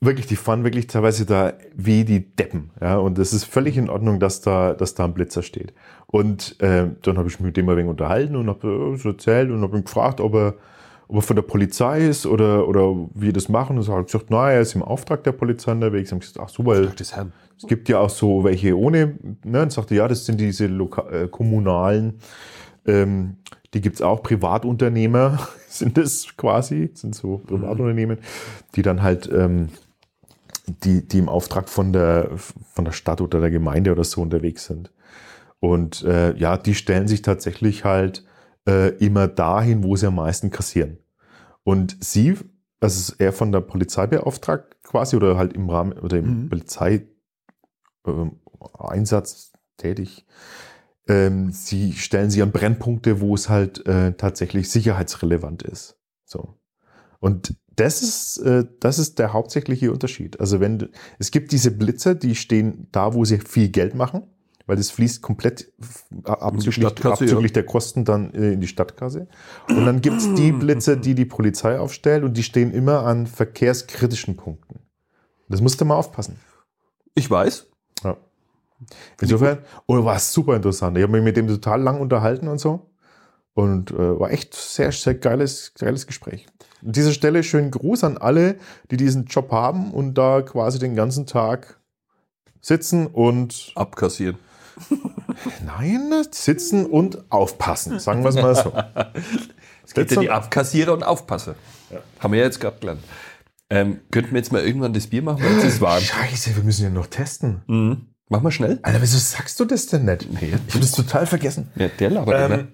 wirklich, 0.00 0.26
die 0.26 0.36
fahren 0.36 0.64
wirklich 0.64 0.86
teilweise 0.86 1.26
da 1.26 1.52
wie 1.74 2.04
die 2.04 2.34
Deppen. 2.34 2.70
Ja, 2.80 2.98
und 2.98 3.18
es 3.18 3.32
ist 3.32 3.44
völlig 3.44 3.76
in 3.76 3.88
Ordnung, 3.88 4.20
dass 4.20 4.40
da, 4.40 4.74
dass 4.74 4.94
da 4.94 5.04
ein 5.04 5.14
Blitzer 5.14 5.42
steht. 5.42 5.72
Und 6.06 6.56
ähm, 6.60 6.96
dann 7.02 7.18
habe 7.18 7.28
ich 7.28 7.38
mich 7.38 7.46
mit 7.46 7.56
dem 7.56 7.68
ein 7.68 7.76
wenig 7.76 7.90
unterhalten 7.90 8.36
und 8.36 8.48
habe 8.48 8.96
so 8.96 9.10
erzählt 9.10 9.50
und 9.50 9.62
habe 9.62 9.76
ihn 9.76 9.84
gefragt, 9.84 10.20
ob 10.20 10.34
er, 10.34 10.54
ob 11.08 11.16
er 11.16 11.22
von 11.22 11.36
der 11.36 11.42
Polizei 11.42 12.06
ist 12.06 12.26
oder, 12.26 12.66
oder 12.66 13.08
wie 13.14 13.32
das 13.32 13.48
machen. 13.48 13.78
Und 13.78 13.88
er 13.88 13.96
hat 13.96 14.06
gesagt, 14.06 14.26
na, 14.28 14.50
er 14.50 14.60
ist 14.60 14.74
im 14.74 14.82
Auftrag 14.82 15.24
der 15.24 15.32
Polizei 15.32 15.72
unterwegs. 15.72 16.12
Und 16.12 16.24
ich 16.24 16.32
gesagt, 16.32 16.48
ach 16.48 16.52
so, 16.52 16.64
weil 16.64 16.90
es 16.96 17.66
gibt 17.66 17.88
ja 17.88 17.98
auch 17.98 18.10
so 18.10 18.44
welche 18.44 18.76
ohne. 18.76 19.18
Ne? 19.44 19.62
Und 19.62 19.72
sagte, 19.72 19.94
ja, 19.94 20.08
das 20.08 20.26
sind 20.26 20.40
diese 20.40 20.66
Loka 20.66 21.08
äh, 21.10 21.28
kommunalen, 21.28 22.20
ähm, 22.86 23.36
die 23.74 23.80
gibt's 23.80 24.02
auch, 24.02 24.22
Privatunternehmer 24.22 25.48
sind 25.68 25.98
es 25.98 26.36
quasi, 26.36 26.90
sind 26.94 27.14
so 27.14 27.38
Privatunternehmen, 27.38 28.18
die 28.74 28.82
dann 28.82 29.02
halt, 29.02 29.30
ähm, 29.32 29.68
die, 30.84 31.06
die 31.06 31.18
im 31.18 31.28
Auftrag 31.28 31.68
von 31.68 31.92
der, 31.92 32.30
von 32.36 32.84
der 32.84 32.92
Stadt 32.92 33.20
oder 33.20 33.40
der 33.40 33.50
Gemeinde 33.50 33.92
oder 33.92 34.04
so 34.04 34.20
unterwegs 34.20 34.66
sind. 34.66 34.92
Und 35.60 36.02
äh, 36.04 36.36
ja, 36.36 36.56
die 36.56 36.74
stellen 36.74 37.08
sich 37.08 37.22
tatsächlich 37.22 37.84
halt 37.84 38.24
äh, 38.68 38.90
immer 38.98 39.28
dahin, 39.28 39.82
wo 39.82 39.96
sie 39.96 40.06
am 40.06 40.16
meisten 40.16 40.50
kassieren. 40.50 40.98
Und 41.64 41.96
sie, 42.00 42.36
also 42.80 43.14
er 43.18 43.32
von 43.32 43.50
der 43.50 43.60
Polizei 43.60 44.06
beauftragt 44.06 44.76
quasi 44.84 45.16
oder 45.16 45.36
halt 45.36 45.54
im 45.54 45.68
Rahmen 45.68 45.92
oder 45.94 46.18
im 46.18 46.44
Mhm. 46.44 46.48
Polizei 46.50 47.06
ähm, 48.06 48.32
tätig. 49.78 50.26
Ähm, 51.08 51.50
sie 51.52 51.92
stellen 51.94 52.30
sie 52.30 52.42
an 52.42 52.52
Brennpunkte, 52.52 53.20
wo 53.20 53.34
es 53.34 53.48
halt 53.48 53.86
äh, 53.86 54.12
tatsächlich 54.12 54.70
sicherheitsrelevant 54.70 55.62
ist. 55.62 55.96
So. 56.24 56.54
Und 57.20 57.56
das 57.76 58.02
ist, 58.02 58.36
äh, 58.38 58.64
das 58.80 58.98
ist 58.98 59.18
der 59.18 59.32
hauptsächliche 59.32 59.90
Unterschied. 59.90 60.38
Also 60.40 60.60
wenn 60.60 60.78
du- 60.80 60.90
es 61.18 61.30
gibt 61.30 61.52
diese 61.52 61.70
Blitzer, 61.70 62.14
die 62.14 62.34
stehen 62.34 62.88
da, 62.92 63.14
wo 63.14 63.24
sie 63.24 63.38
viel 63.38 63.68
Geld 63.70 63.94
machen, 63.94 64.22
weil 64.66 64.76
das 64.76 64.90
fließt 64.90 65.22
komplett 65.22 65.72
abzüglich, 66.24 66.84
abzüglich 67.22 67.52
der 67.54 67.64
Kosten 67.64 68.04
dann 68.04 68.34
äh, 68.34 68.52
in 68.52 68.60
die 68.60 68.66
Stadtkasse. 68.66 69.26
Und 69.70 69.86
dann 69.86 70.02
gibt 70.02 70.18
es 70.18 70.34
die 70.34 70.52
Blitzer, 70.60 70.96
die 70.96 71.14
die 71.14 71.24
Polizei 71.24 71.78
aufstellt 71.78 72.22
und 72.22 72.36
die 72.36 72.42
stehen 72.42 72.70
immer 72.72 73.04
an 73.06 73.26
verkehrskritischen 73.26 74.36
Punkten. 74.36 74.80
Das 75.48 75.62
musst 75.62 75.80
du 75.80 75.86
mal 75.86 75.94
aufpassen. 75.96 76.38
Ich 77.14 77.30
weiß. 77.30 77.66
Ja. 78.80 78.86
Insofern, 79.22 79.58
oh, 79.86 80.04
war 80.04 80.18
super 80.18 80.56
interessant. 80.56 80.96
Ich 80.96 81.02
habe 81.02 81.12
mich 81.12 81.22
mit 81.22 81.36
dem 81.36 81.48
total 81.48 81.82
lang 81.82 82.00
unterhalten 82.00 82.48
und 82.48 82.58
so. 82.58 82.90
Und 83.54 83.90
äh, 83.90 84.20
war 84.20 84.30
echt 84.30 84.54
sehr, 84.54 84.92
sehr 84.92 85.14
geiles, 85.14 85.74
geiles 85.74 86.06
Gespräch. 86.06 86.46
An 86.84 86.92
dieser 86.92 87.12
Stelle 87.12 87.42
schönen 87.42 87.72
Gruß 87.72 88.04
an 88.04 88.16
alle, 88.16 88.56
die 88.90 88.96
diesen 88.96 89.24
Job 89.24 89.50
haben 89.50 89.90
und 89.90 90.14
da 90.14 90.42
quasi 90.42 90.78
den 90.78 90.94
ganzen 90.94 91.26
Tag 91.26 91.80
sitzen 92.60 93.08
und 93.08 93.72
Abkassieren. 93.74 94.38
nein, 95.66 96.12
sitzen 96.30 96.86
und 96.86 97.30
aufpassen, 97.32 97.98
sagen 97.98 98.22
wir 98.22 98.28
es 98.28 98.36
mal 98.36 98.54
so. 98.54 98.72
Es 99.84 99.94
gibt 99.94 100.12
ja 100.12 100.20
die 100.20 100.30
Abkassierer 100.30 100.92
und 100.92 101.02
Aufpasser. 101.02 101.54
Haben 102.20 102.32
wir 102.32 102.40
ja 102.40 102.44
jetzt 102.46 102.60
gerade 102.60 102.78
gelernt. 102.78 103.02
Ähm, 103.70 104.00
könnten 104.10 104.32
wir 104.32 104.38
jetzt 104.38 104.52
mal 104.52 104.62
irgendwann 104.62 104.92
das 104.92 105.06
Bier 105.08 105.22
machen, 105.22 105.42
weil 105.42 105.58
es 105.58 105.64
ist 105.64 105.80
warm. 105.80 106.00
Scheiße, 106.00 106.56
wir 106.56 106.62
müssen 106.62 106.84
ja 106.84 106.90
noch 106.90 107.06
testen. 107.06 107.62
Mhm. 107.66 108.06
Machen 108.28 108.44
wir 108.44 108.50
schnell. 108.50 108.78
Alter, 108.82 109.00
wieso 109.00 109.18
sagst 109.18 109.58
du 109.60 109.64
das 109.64 109.86
denn 109.86 110.04
nicht? 110.04 110.28
Ich 110.40 110.52
habe 110.52 110.80
das 110.80 110.92
total 110.92 111.26
vergessen. 111.26 111.68
Ja, 111.76 111.88
der 111.88 112.10
labert. 112.10 112.50
Ähm, 112.50 112.68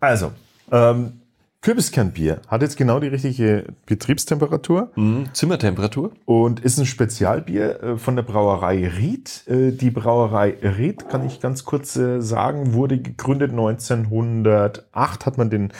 also, 0.00 0.32
ähm, 0.70 1.20
Kürbiskernbier 1.62 2.40
hat 2.48 2.60
jetzt 2.62 2.76
genau 2.76 2.98
die 2.98 3.06
richtige 3.06 3.66
Betriebstemperatur 3.86 4.90
Mhm. 4.96 5.28
Zimmertemperatur. 5.32 6.10
und 6.24 6.58
ist 6.60 6.76
ein 6.78 6.86
Spezialbier 6.86 7.82
äh, 7.82 7.96
von 7.98 8.16
der 8.16 8.24
Brauerei 8.24 8.88
Ried. 8.88 9.44
Äh, 9.46 9.70
Die 9.70 9.90
Brauerei 9.92 10.56
Ried, 10.60 11.08
kann 11.08 11.24
ich 11.24 11.40
ganz 11.40 11.64
kurz 11.64 11.94
äh, 11.96 12.20
sagen, 12.20 12.72
wurde 12.74 12.98
gegründet 12.98 13.52
1908, 13.52 15.24
hat 15.24 15.38
man 15.38 15.50
den, 15.50 15.72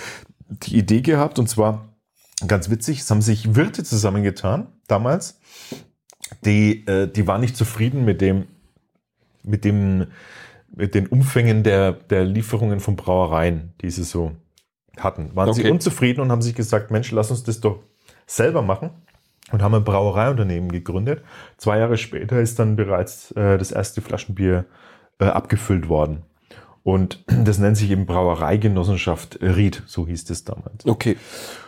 die 0.49 0.79
Idee 0.79 1.01
gehabt 1.01 1.39
und 1.41 1.49
zwar 1.49 1.89
ganz 2.47 2.71
witzig, 2.71 3.01
es 3.01 3.11
haben 3.11 3.23
sich 3.23 3.55
Wirte 3.57 3.83
zusammengetan 3.85 4.69
damals. 4.89 5.41
Die, 6.45 6.85
die 7.15 7.27
waren 7.27 7.41
nicht 7.43 7.57
zufrieden 7.57 8.05
mit 8.05 8.21
dem, 8.21 8.47
mit 9.45 9.65
dem, 9.65 10.07
mit 10.75 10.95
den 10.95 11.07
Umfängen 11.07 11.63
der, 11.63 11.93
der 11.93 12.25
Lieferungen 12.25 12.81
von 12.81 12.97
Brauereien, 12.97 13.73
die 13.81 13.91
sie 13.91 14.05
so 14.05 14.33
hatten. 14.97 15.35
Waren 15.35 15.53
sie 15.53 15.63
Okay. 15.63 15.71
unzufrieden 15.71 16.21
und 16.21 16.31
haben 16.31 16.43
sich 16.43 16.55
gesagt, 16.55 16.91
Mensch, 16.91 17.11
lass 17.13 17.31
uns 17.31 17.43
das 17.43 17.61
doch 17.61 17.81
selber 18.27 18.63
machen 18.63 18.91
und 19.51 19.63
haben 19.63 19.75
ein 19.75 19.85
Brauereiunternehmen 19.85 20.71
gegründet. 20.71 21.23
Zwei 21.57 21.79
Jahre 21.79 21.97
später 21.99 22.41
ist 22.41 22.59
dann 22.59 22.77
bereits 22.77 23.33
äh, 23.33 23.59
das 23.59 23.73
erste 23.73 24.01
Flaschenbier 24.01 24.65
äh, 25.19 25.25
abgefüllt 25.25 25.89
worden. 25.89 26.23
Und 26.85 27.25
das 27.45 27.59
nennt 27.59 27.77
sich 27.77 27.91
eben 27.91 28.07
Brauereigenossenschaft 28.07 29.39
Ried, 29.41 29.83
so 29.87 30.07
hieß 30.07 30.29
es 30.31 30.45
damals. 30.45 30.87
Okay. 30.87 31.17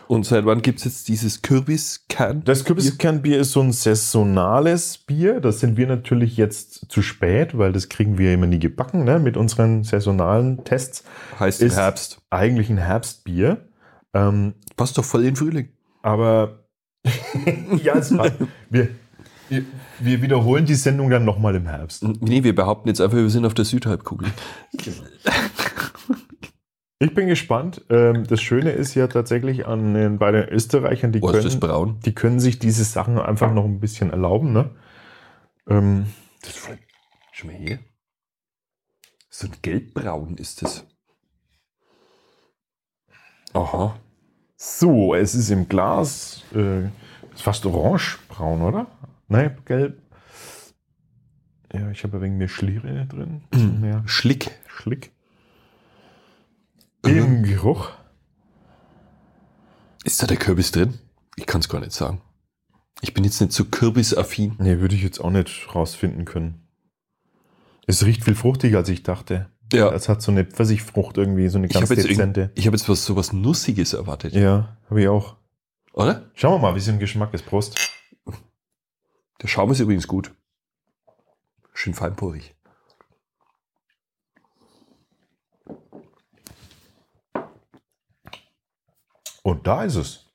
Und 0.07 0.27
seit 0.27 0.44
wann 0.44 0.61
gibt 0.61 0.81
es 0.81 0.85
jetzt 0.85 1.09
dieses 1.09 1.40
Kürbiskern? 1.40 2.42
Das 2.44 2.64
Kürbiskernbier 2.64 3.38
ist 3.38 3.53
so 3.53 3.62
ein 3.62 3.72
saisonales 3.72 4.98
Bier. 4.98 5.40
Das 5.40 5.61
sind 5.61 5.79
wir 5.79 5.87
natürlich 5.87 6.37
jetzt 6.37 6.90
zu 6.90 7.00
spät, 7.00 7.57
weil 7.57 7.72
das 7.72 7.88
kriegen 7.88 8.18
wir 8.18 8.35
immer 8.35 8.46
nie 8.46 8.59
gebacken 8.59 9.05
ne? 9.05 9.18
mit 9.18 9.38
unseren 9.38 9.83
saisonalen 9.83 10.62
Tests. 10.64 11.05
heißt 11.40 11.62
im 11.62 11.68
ist 11.68 11.77
Herbst. 11.77 12.20
eigentlich 12.29 12.68
ein 12.68 12.77
Herbstbier. 12.77 13.66
Ähm, 14.12 14.55
Passt 14.77 14.98
doch 14.98 15.05
voll 15.05 15.22
in 15.22 15.29
den 15.29 15.37
Frühling. 15.37 15.70
aber 16.03 16.64
ja, 17.83 17.96
es 17.96 18.16
war, 18.16 18.31
wir, 18.70 18.88
wir, 20.00 20.22
wiederholen 20.22 20.66
die 20.66 20.74
Sendung 20.74 21.11
dann 21.11 21.24
nochmal 21.24 21.54
im 21.54 21.66
Herbst. 21.66 22.02
Nee, 22.20 22.44
wir 22.44 22.54
behaupten 22.54 22.88
jetzt 22.88 23.00
einfach, 23.00 23.16
wir 23.16 23.30
sind 23.30 23.44
auf 23.46 23.54
der 23.54 23.64
Südhalbkugel. 23.64 24.28
Ich 27.00 27.12
bin 27.14 27.26
gespannt. 27.28 27.85
Ähm, 27.90 28.26
das 28.26 28.40
Schöne 28.40 28.70
ist 28.70 28.94
ja 28.94 29.09
tatsächlich 29.09 29.66
an 29.66 29.94
den, 29.94 30.18
bei 30.18 30.30
den 30.30 30.48
Österreichern, 30.48 31.12
die 31.12 31.20
Oh, 31.22 31.30
ist 31.30 31.44
das 31.44 31.52
können, 31.52 31.61
braun? 31.61 32.00
die 32.04 32.14
können 32.14 32.40
sich 32.40 32.59
diese 32.59 32.85
Sachen 32.85 33.18
einfach 33.18 33.52
noch 33.52 33.64
ein 33.64 33.80
bisschen 33.80 34.11
erlauben. 34.11 34.52
Ne? 34.52 34.70
Ähm, 35.68 36.07
Schau 37.33 37.46
mal 37.48 37.57
hier. 37.57 37.78
So 39.28 39.48
ein 39.48 39.52
gelbbraun 39.62 40.37
ist 40.37 40.62
das. 40.62 40.87
Aha. 43.52 43.96
So, 44.57 45.14
es 45.14 45.35
ist 45.35 45.50
im 45.50 45.68
Glas. 45.68 46.42
Äh, 46.54 46.85
ist 47.35 47.42
fast 47.42 47.66
orangebraun, 47.66 48.62
oder? 48.62 48.87
Nein, 49.28 49.56
gelb. 49.64 50.00
Ja, 51.72 51.90
ich 51.90 52.04
habe 52.04 52.20
wenig 52.20 52.38
mehr 52.38 52.48
Schliere 52.48 53.06
drin. 53.06 53.42
mehr 53.80 54.02
Schlick. 54.06 54.50
Schlick. 54.66 55.12
Im 57.04 57.42
Geruch. 57.42 57.90
Ist 60.04 60.22
da 60.22 60.26
der 60.26 60.37
Kürbis 60.37 60.70
drin? 60.70 60.94
Ich 61.37 61.46
kann 61.46 61.60
es 61.60 61.68
gar 61.68 61.80
nicht 61.80 61.92
sagen. 61.92 62.20
Ich 63.00 63.12
bin 63.12 63.24
jetzt 63.24 63.40
nicht 63.40 63.52
so 63.52 63.64
kürbisaffin. 63.64 64.54
Nee, 64.58 64.78
würde 64.78 64.94
ich 64.94 65.02
jetzt 65.02 65.18
auch 65.20 65.30
nicht 65.30 65.74
rausfinden 65.74 66.24
können. 66.24 66.66
Es 67.87 68.04
riecht 68.04 68.24
viel 68.24 68.34
fruchtiger, 68.34 68.78
als 68.78 68.88
ich 68.88 69.02
dachte. 69.02 69.50
Ja. 69.72 69.92
Es 69.92 70.08
hat 70.08 70.22
so 70.22 70.30
eine 70.30 70.44
Pfirsichfrucht 70.44 71.18
irgendwie, 71.18 71.48
so 71.48 71.58
eine 71.58 71.66
Ich 71.66 71.72
ganz 71.72 71.90
habe 71.90 72.00
jetzt, 72.00 72.08
dezente. 72.08 72.50
ich 72.54 72.66
hab 72.66 72.74
jetzt 72.74 72.88
was, 72.88 73.04
so 73.04 73.16
was 73.16 73.32
Nussiges 73.32 73.92
erwartet. 73.92 74.32
Ja, 74.34 74.76
habe 74.88 75.02
ich 75.02 75.08
auch. 75.08 75.37
Oder? 75.92 76.30
Schauen 76.34 76.54
wir 76.54 76.58
mal, 76.68 76.74
wie 76.74 76.78
es 76.78 76.88
im 76.88 76.98
Geschmack 76.98 77.34
ist. 77.34 77.44
Prost. 77.46 77.78
Der 79.42 79.49
Schaum 79.49 79.70
ist 79.73 79.81
übrigens 79.81 80.07
gut. 80.09 80.35
Schön 81.73 81.94
feinporig. 81.94 82.55
Und 89.42 89.66
da 89.66 89.85
ist 89.85 89.97
es. 89.97 90.27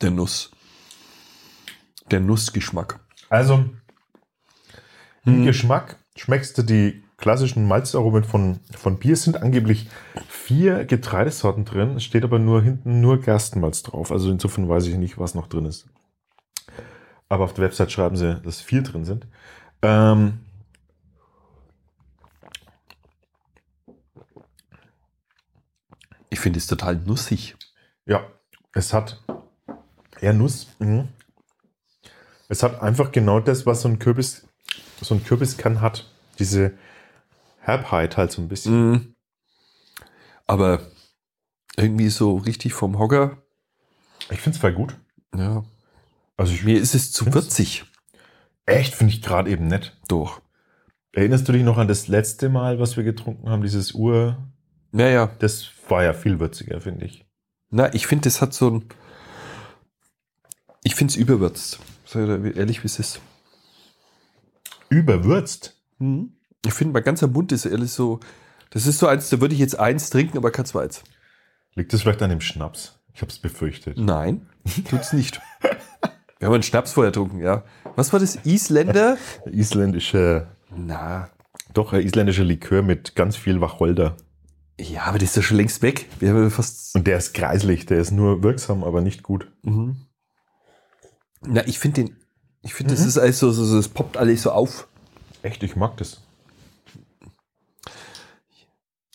Der 0.00 0.10
Nuss. 0.10 0.50
Der 2.10 2.20
Nussgeschmack. 2.20 3.00
Also, 3.28 3.64
im 5.24 5.40
Mhm. 5.40 5.44
Geschmack 5.44 5.96
schmeckst 6.16 6.58
du 6.58 6.62
die 6.62 7.02
klassischen 7.16 7.66
Malzaromen 7.66 8.24
von, 8.24 8.60
von 8.76 8.98
Bier. 8.98 9.12
Es 9.14 9.22
sind 9.22 9.36
angeblich 9.40 9.88
vier 10.28 10.84
Getreidesorten 10.84 11.64
drin. 11.64 11.96
Es 11.96 12.04
steht 12.04 12.24
aber 12.24 12.38
nur 12.38 12.62
hinten 12.62 13.00
nur 13.00 13.20
Gerstenmalz 13.20 13.82
drauf. 13.84 14.10
Also 14.10 14.30
insofern 14.30 14.68
weiß 14.68 14.86
ich 14.86 14.96
nicht, 14.96 15.18
was 15.18 15.34
noch 15.34 15.46
drin 15.46 15.64
ist. 15.66 15.86
Aber 17.32 17.44
auf 17.44 17.54
der 17.54 17.64
Website 17.64 17.90
schreiben 17.90 18.14
sie, 18.14 18.42
dass 18.42 18.60
vier 18.60 18.82
drin 18.82 19.06
sind. 19.06 19.26
Ähm, 19.80 20.40
Ich 26.28 26.40
finde 26.40 26.58
es 26.58 26.66
total 26.66 26.96
nussig. 26.96 27.56
Ja, 28.04 28.26
es 28.74 28.92
hat 28.92 29.22
eher 30.20 30.34
Nuss. 30.34 30.66
Mhm. 30.78 31.08
Es 32.50 32.62
hat 32.62 32.82
einfach 32.82 33.12
genau 33.12 33.40
das, 33.40 33.64
was 33.64 33.80
so 33.80 33.88
ein 33.88 33.98
Kürbis, 33.98 34.46
so 35.00 35.14
ein 35.14 35.24
Kürbiskern 35.24 35.80
hat. 35.80 36.10
Diese 36.38 36.76
Herbheit 37.60 38.18
halt 38.18 38.30
so 38.30 38.42
ein 38.42 38.48
bisschen. 38.48 38.90
Mhm. 38.90 39.14
Aber 40.46 40.82
irgendwie 41.78 42.10
so 42.10 42.36
richtig 42.36 42.74
vom 42.74 42.98
Hocker. 42.98 43.38
Ich 44.30 44.42
finde 44.42 44.56
es 44.56 44.60
voll 44.60 44.74
gut. 44.74 44.96
Ja. 45.34 45.64
Also 46.42 46.54
ich, 46.54 46.64
Mir 46.64 46.80
ist 46.80 46.96
es 46.96 47.12
zu 47.12 47.32
würzig. 47.32 47.84
echt 48.66 48.96
finde 48.96 49.12
ich 49.14 49.22
gerade 49.22 49.48
eben 49.48 49.68
nett. 49.68 49.96
Doch. 50.08 50.40
Erinnerst 51.12 51.46
du 51.46 51.52
dich 51.52 51.62
noch 51.62 51.78
an 51.78 51.86
das 51.86 52.08
letzte 52.08 52.48
Mal, 52.48 52.80
was 52.80 52.96
wir 52.96 53.04
getrunken 53.04 53.48
haben, 53.48 53.62
dieses 53.62 53.92
Ur? 53.94 54.38
Ja, 54.92 55.06
ja. 55.06 55.26
Das 55.38 55.68
war 55.88 56.02
ja 56.02 56.12
viel 56.12 56.40
würziger, 56.40 56.80
finde 56.80 57.04
ich. 57.06 57.24
Na, 57.70 57.94
ich 57.94 58.08
finde, 58.08 58.24
das 58.24 58.40
hat 58.40 58.54
so 58.54 58.68
ein. 58.70 58.84
Ich 60.82 60.96
finde 60.96 61.12
es 61.12 61.16
überwürzt. 61.16 61.78
Dir 62.12 62.56
ehrlich, 62.56 62.82
wie 62.82 62.86
es 62.86 62.98
ist. 62.98 63.20
Überwürzt. 64.88 65.80
Ich 66.00 66.74
finde, 66.74 66.92
mein 66.92 67.04
ganzer 67.04 67.28
Mund 67.28 67.52
ist 67.52 67.66
ehrlich 67.66 67.92
so. 67.92 68.18
Das 68.70 68.88
ist 68.88 68.98
so 68.98 69.06
eins, 69.06 69.30
da 69.30 69.40
würde 69.40 69.54
ich 69.54 69.60
jetzt 69.60 69.78
eins 69.78 70.10
trinken, 70.10 70.38
aber 70.38 70.50
kein 70.50 70.66
zweites. 70.66 71.04
Liegt 71.76 71.92
das 71.92 72.02
vielleicht 72.02 72.20
an 72.20 72.30
dem 72.30 72.40
Schnaps? 72.40 72.98
Ich 73.14 73.20
habe 73.20 73.30
es 73.30 73.38
befürchtet. 73.38 73.96
Nein, 73.96 74.48
tut's 74.90 75.12
nicht. 75.12 75.40
Wir 76.42 76.46
haben 76.48 76.54
einen 76.54 76.64
Schnaps 76.64 76.90
vorher 76.94 77.12
getrunken, 77.12 77.38
ja. 77.38 77.62
Was 77.94 78.12
war 78.12 78.18
das? 78.18 78.34
Isländer? 78.44 79.16
Isländische, 79.52 80.48
Na, 80.74 81.30
doch 81.72 81.92
ein 81.92 82.00
isländischer 82.00 82.42
Likör 82.42 82.82
mit 82.82 83.14
ganz 83.14 83.36
viel 83.36 83.60
Wacholder. 83.60 84.16
ja, 84.76 85.04
aber 85.04 85.20
das 85.20 85.28
ist 85.28 85.36
ja 85.36 85.42
schon 85.42 85.58
längst 85.58 85.82
weg. 85.82 86.08
Wir 86.18 86.30
haben 86.30 86.42
ja 86.42 86.50
fast. 86.50 86.96
Und 86.96 87.06
der 87.06 87.18
ist 87.18 87.32
kreislich, 87.34 87.86
der 87.86 87.98
ist 87.98 88.10
nur 88.10 88.42
wirksam, 88.42 88.82
aber 88.82 89.02
nicht 89.02 89.22
gut. 89.22 89.52
Mhm. 89.62 89.98
Na, 91.42 91.64
ich 91.68 91.78
finde 91.78 92.02
den. 92.02 92.16
Ich 92.62 92.74
finde, 92.74 92.92
das 92.92 93.06
ist 93.06 93.18
alles 93.18 93.38
so, 93.38 93.52
so, 93.52 93.64
so, 93.64 93.78
es 93.78 93.86
poppt 93.86 94.16
alles 94.16 94.42
so 94.42 94.50
auf. 94.50 94.88
Echt, 95.42 95.62
ich 95.62 95.76
mag 95.76 95.96
das. 95.98 96.22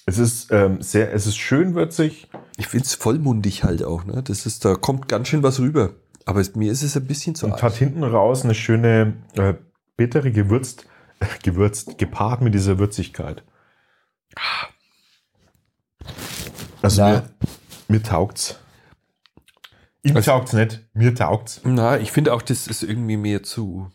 Es 0.06 0.18
ist 0.18 0.54
ähm, 0.54 0.82
sehr, 0.82 1.13
es 1.13 1.28
ist 1.28 1.36
schön 1.36 1.76
würzig. 1.76 2.30
Ich 2.56 2.68
finde 2.68 2.86
es 2.86 2.96
vollmundig 2.96 3.66
halt 3.66 3.84
auch, 3.84 4.06
ne? 4.06 4.24
Das 4.24 4.46
ist, 4.46 4.63
da 4.63 4.76
kommt 4.76 5.10
ganz 5.10 5.28
schön 5.28 5.44
was 5.44 5.60
rüber. 5.60 5.92
Aber 6.28 6.42
es, 6.42 6.56
mir 6.56 6.72
ist 6.72 6.84
es 6.84 6.98
ein 6.98 7.08
bisschen 7.08 7.36
zu 7.36 7.46
Und 7.46 7.63
hat 7.63 7.74
hinten 7.76 8.04
raus 8.04 8.44
eine 8.44 8.54
schöne 8.54 9.13
äh, 9.36 9.54
bittere 9.96 10.32
gewürzt, 10.32 10.86
äh, 11.22 11.26
gewürzt, 11.44 11.98
gepaart 11.98 12.42
mit 12.42 12.54
dieser 12.54 12.78
Würzigkeit. 12.80 13.44
Also 16.82 17.02
Na. 17.02 17.12
mir, 17.12 17.30
mir 17.88 18.04
taugt's. 18.04 18.60
Ihm 20.04 20.16
Also- 20.18 20.32
taugt's 20.32 20.54
nicht, 20.54 20.86
mir 20.94 21.16
taugt's. 21.16 21.62
Na, 21.63 21.98
ich 21.98 22.12
finde 22.12 22.34
auch, 22.34 22.42
das 22.42 22.68
ist 22.68 22.84
irgendwie 22.84 23.18
mehr 23.18 23.44
zu. 23.44 23.90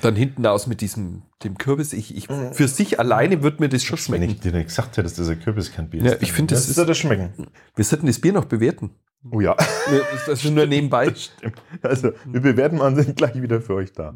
Dann 0.00 0.16
hinten 0.16 0.46
aus 0.46 0.66
mit 0.66 0.80
diesem 0.80 1.22
dem 1.44 1.58
Kürbis. 1.58 1.92
Ich, 1.92 2.16
ich, 2.16 2.28
für 2.52 2.66
sich 2.66 2.98
alleine 2.98 3.42
wird 3.42 3.60
mir 3.60 3.68
das 3.68 3.84
schon 3.84 3.98
Wenn 3.98 4.04
schmecken. 4.04 4.30
ich 4.30 4.40
dir 4.40 4.52
nicht 4.52 4.68
gesagt 4.68 4.90
hätte, 4.96 5.02
dass 5.02 5.14
dieser 5.14 5.36
Kürbis 5.36 5.70
kein 5.72 5.90
Bier 5.90 6.02
Ja, 6.02 6.12
ist. 6.12 6.22
ich 6.22 6.32
finde, 6.32 6.54
das 6.54 6.62
das 6.62 6.70
ist- 6.70 6.78
ist 6.78 6.88
das 6.88 6.98
schmecken. 6.98 7.48
Wir 7.74 7.84
sollten 7.84 8.06
das 8.06 8.20
Bier 8.20 8.32
noch 8.32 8.46
bewerten. 8.46 8.90
Oh 9.30 9.40
ja. 9.40 9.54
Das 10.26 10.28
ist 10.28 10.44
nur 10.44 10.66
nebenbei. 10.66 11.12
Stimmt. 11.14 11.60
Also, 11.82 12.12
wir 12.24 12.40
bewerten 12.40 12.80
und 12.80 12.96
sind 12.96 13.16
gleich 13.16 13.40
wieder 13.40 13.60
für 13.60 13.74
euch 13.74 13.92
da. 13.92 14.14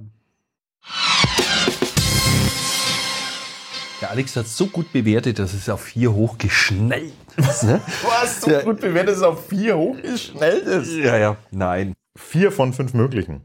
Der 4.00 4.10
Alex 4.10 4.34
hat 4.36 4.46
so 4.46 4.66
gut 4.66 4.92
bewertet, 4.92 5.38
dass 5.38 5.52
es 5.52 5.68
auf 5.68 5.82
vier 5.82 6.12
hochgeschnellt 6.12 7.12
ist. 7.36 7.64
Ne? 7.64 7.80
Was? 8.02 8.40
So 8.40 8.50
Ja. 8.50 8.62
gut 8.62 8.80
bewertet 8.80 9.16
ist 9.16 9.22
auf 9.22 9.46
vier 9.48 9.76
hochgeschnellt 9.76 10.64
ist. 10.64 10.92
Ja, 10.96 11.18
ja. 11.18 11.36
Nein. 11.50 11.94
Vier 12.16 12.50
von 12.50 12.72
fünf 12.72 12.94
möglichen 12.94 13.42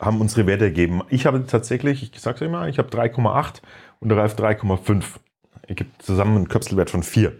haben 0.00 0.20
unsere 0.20 0.46
Werte 0.46 0.66
gegeben. 0.68 1.02
Ich 1.10 1.26
habe 1.26 1.46
tatsächlich, 1.46 2.12
ich 2.12 2.20
sag's 2.20 2.40
immer, 2.40 2.66
ich 2.68 2.78
habe 2.78 2.88
3,8 2.88 3.62
und 4.00 4.08
der 4.08 4.18
Ralf 4.18 4.34
3,5. 4.34 5.04
Ergibt 5.68 6.02
zusammen 6.02 6.36
einen 6.36 6.48
Köpselwert 6.48 6.90
von 6.90 7.04
4. 7.04 7.32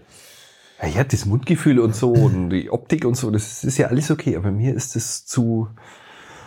Ja, 0.83 0.89
ja, 0.89 1.05
das 1.05 1.27
Mundgefühl 1.27 1.79
und 1.79 1.95
so 1.95 2.13
und 2.13 2.51
die 2.51 2.71
Optik 2.71 3.05
und 3.05 3.15
so, 3.15 3.31
das 3.31 3.63
ist 3.65 3.79
ja 3.79 3.87
alles 3.87 4.11
okay. 4.11 4.37
Aber 4.37 4.51
mir 4.51 4.75
ist 4.75 4.97
es 4.97 5.25
zu 5.25 5.69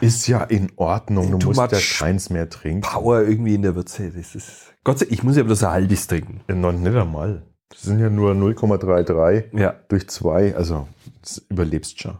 Ist 0.01 0.27
ja 0.27 0.43
in 0.43 0.71
Ordnung. 0.75 1.39
Du 1.39 1.47
musst 1.47 1.71
ja 1.71 1.79
keins 1.97 2.29
mehr 2.29 2.49
trinken. 2.49 2.81
Power 2.81 3.21
irgendwie 3.21 3.55
in 3.55 3.61
der 3.61 3.75
Würze. 3.75 4.11
Das 4.11 4.35
ist. 4.35 4.73
Gott 4.83 4.99
sei 4.99 5.05
Dank, 5.05 5.17
ich 5.17 5.23
muss 5.23 5.37
ja 5.37 5.43
bloß 5.43 5.63
ein 5.63 5.71
halbes 5.71 6.07
trinken. 6.07 6.41
Ja, 6.49 6.55
noch 6.55 6.73
nicht 6.73 6.95
einmal. 6.95 7.43
Das 7.69 7.83
sind 7.83 7.99
ja 7.99 8.09
nur 8.09 8.33
0,33 8.33 9.57
Ja. 9.57 9.73
durch 9.87 10.07
2. 10.07 10.55
Also, 10.55 10.87
das 11.21 11.39
überlebst 11.49 11.99
schon. 11.99 12.17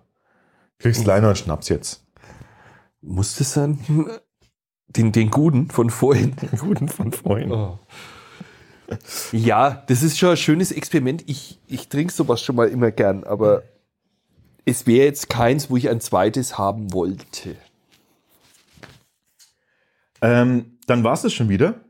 Kriegst 0.80 1.06
leider 1.06 1.28
einen 1.28 1.36
Schnaps 1.36 1.70
jetzt. 1.70 2.04
Muss 3.02 3.36
das 3.36 3.54
sein? 3.54 3.80
Den, 4.88 5.12
den 5.12 5.30
guten 5.30 5.70
von 5.70 5.90
vorhin. 5.90 6.36
Den 6.38 6.58
guten 6.58 6.88
von 6.88 7.12
vorhin. 7.12 7.52
Oh. 7.52 7.78
Ja, 9.32 9.84
das 9.88 10.04
ist 10.04 10.18
schon 10.18 10.32
ein 10.32 10.38
schönes 10.38 10.72
Experiment. 10.72 11.24
Ich, 11.28 11.60
ich 11.68 11.88
trinke 11.88 12.14
sowas 12.14 12.42
schon 12.42 12.56
mal 12.56 12.68
immer 12.68 12.92
gern, 12.92 13.24
aber 13.24 13.64
es 14.66 14.88
wäre 14.88 15.06
jetzt 15.06 15.30
keins, 15.30 15.70
wo 15.70 15.78
ich 15.78 15.90
ein 15.90 16.02
zweites 16.02 16.58
haben 16.58 16.94
wollte. 16.94 17.56
Ähm, 20.22 20.78
dann 20.88 21.04
war 21.04 21.14
es 21.14 21.22
das 21.22 21.34
schon 21.34 21.50
wieder 21.50 21.85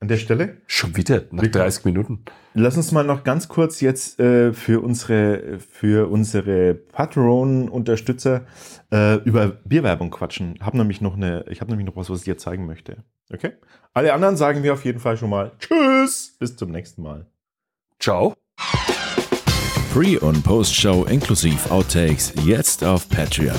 an 0.00 0.08
der 0.08 0.16
Stelle. 0.18 0.58
Schon 0.66 0.96
wieder, 0.96 1.22
nach 1.30 1.42
Wie- 1.42 1.50
30 1.50 1.84
Minuten. 1.84 2.24
Lass 2.54 2.76
uns 2.76 2.92
mal 2.92 3.04
noch 3.04 3.24
ganz 3.24 3.48
kurz 3.48 3.80
jetzt 3.80 4.18
äh, 4.20 4.52
für 4.52 4.82
unsere, 4.82 5.58
für 5.58 6.10
unsere 6.10 6.74
Patreon-Unterstützer 6.74 8.46
äh, 8.92 9.16
über 9.24 9.48
Bierwerbung 9.48 10.10
quatschen. 10.10 10.58
Hab 10.60 10.74
nämlich 10.74 11.00
noch 11.00 11.16
eine, 11.16 11.44
ich 11.48 11.60
habe 11.60 11.70
nämlich 11.70 11.86
noch 11.86 11.96
was, 11.96 12.08
was 12.10 12.20
ich 12.20 12.24
dir 12.24 12.38
zeigen 12.38 12.66
möchte. 12.66 13.04
Okay? 13.32 13.52
Alle 13.94 14.12
anderen 14.14 14.36
sagen 14.36 14.62
wir 14.62 14.72
auf 14.72 14.84
jeden 14.84 15.00
Fall 15.00 15.16
schon 15.16 15.30
mal 15.30 15.52
Tschüss, 15.58 16.36
bis 16.38 16.56
zum 16.56 16.70
nächsten 16.70 17.02
Mal. 17.02 17.26
Ciao. 17.98 18.34
Pre- 19.92 20.20
und 20.20 20.42
Post-Show 20.44 21.04
inklusive 21.04 21.70
Outtakes 21.70 22.32
jetzt 22.44 22.84
auf 22.84 23.08
Patreon. 23.08 23.56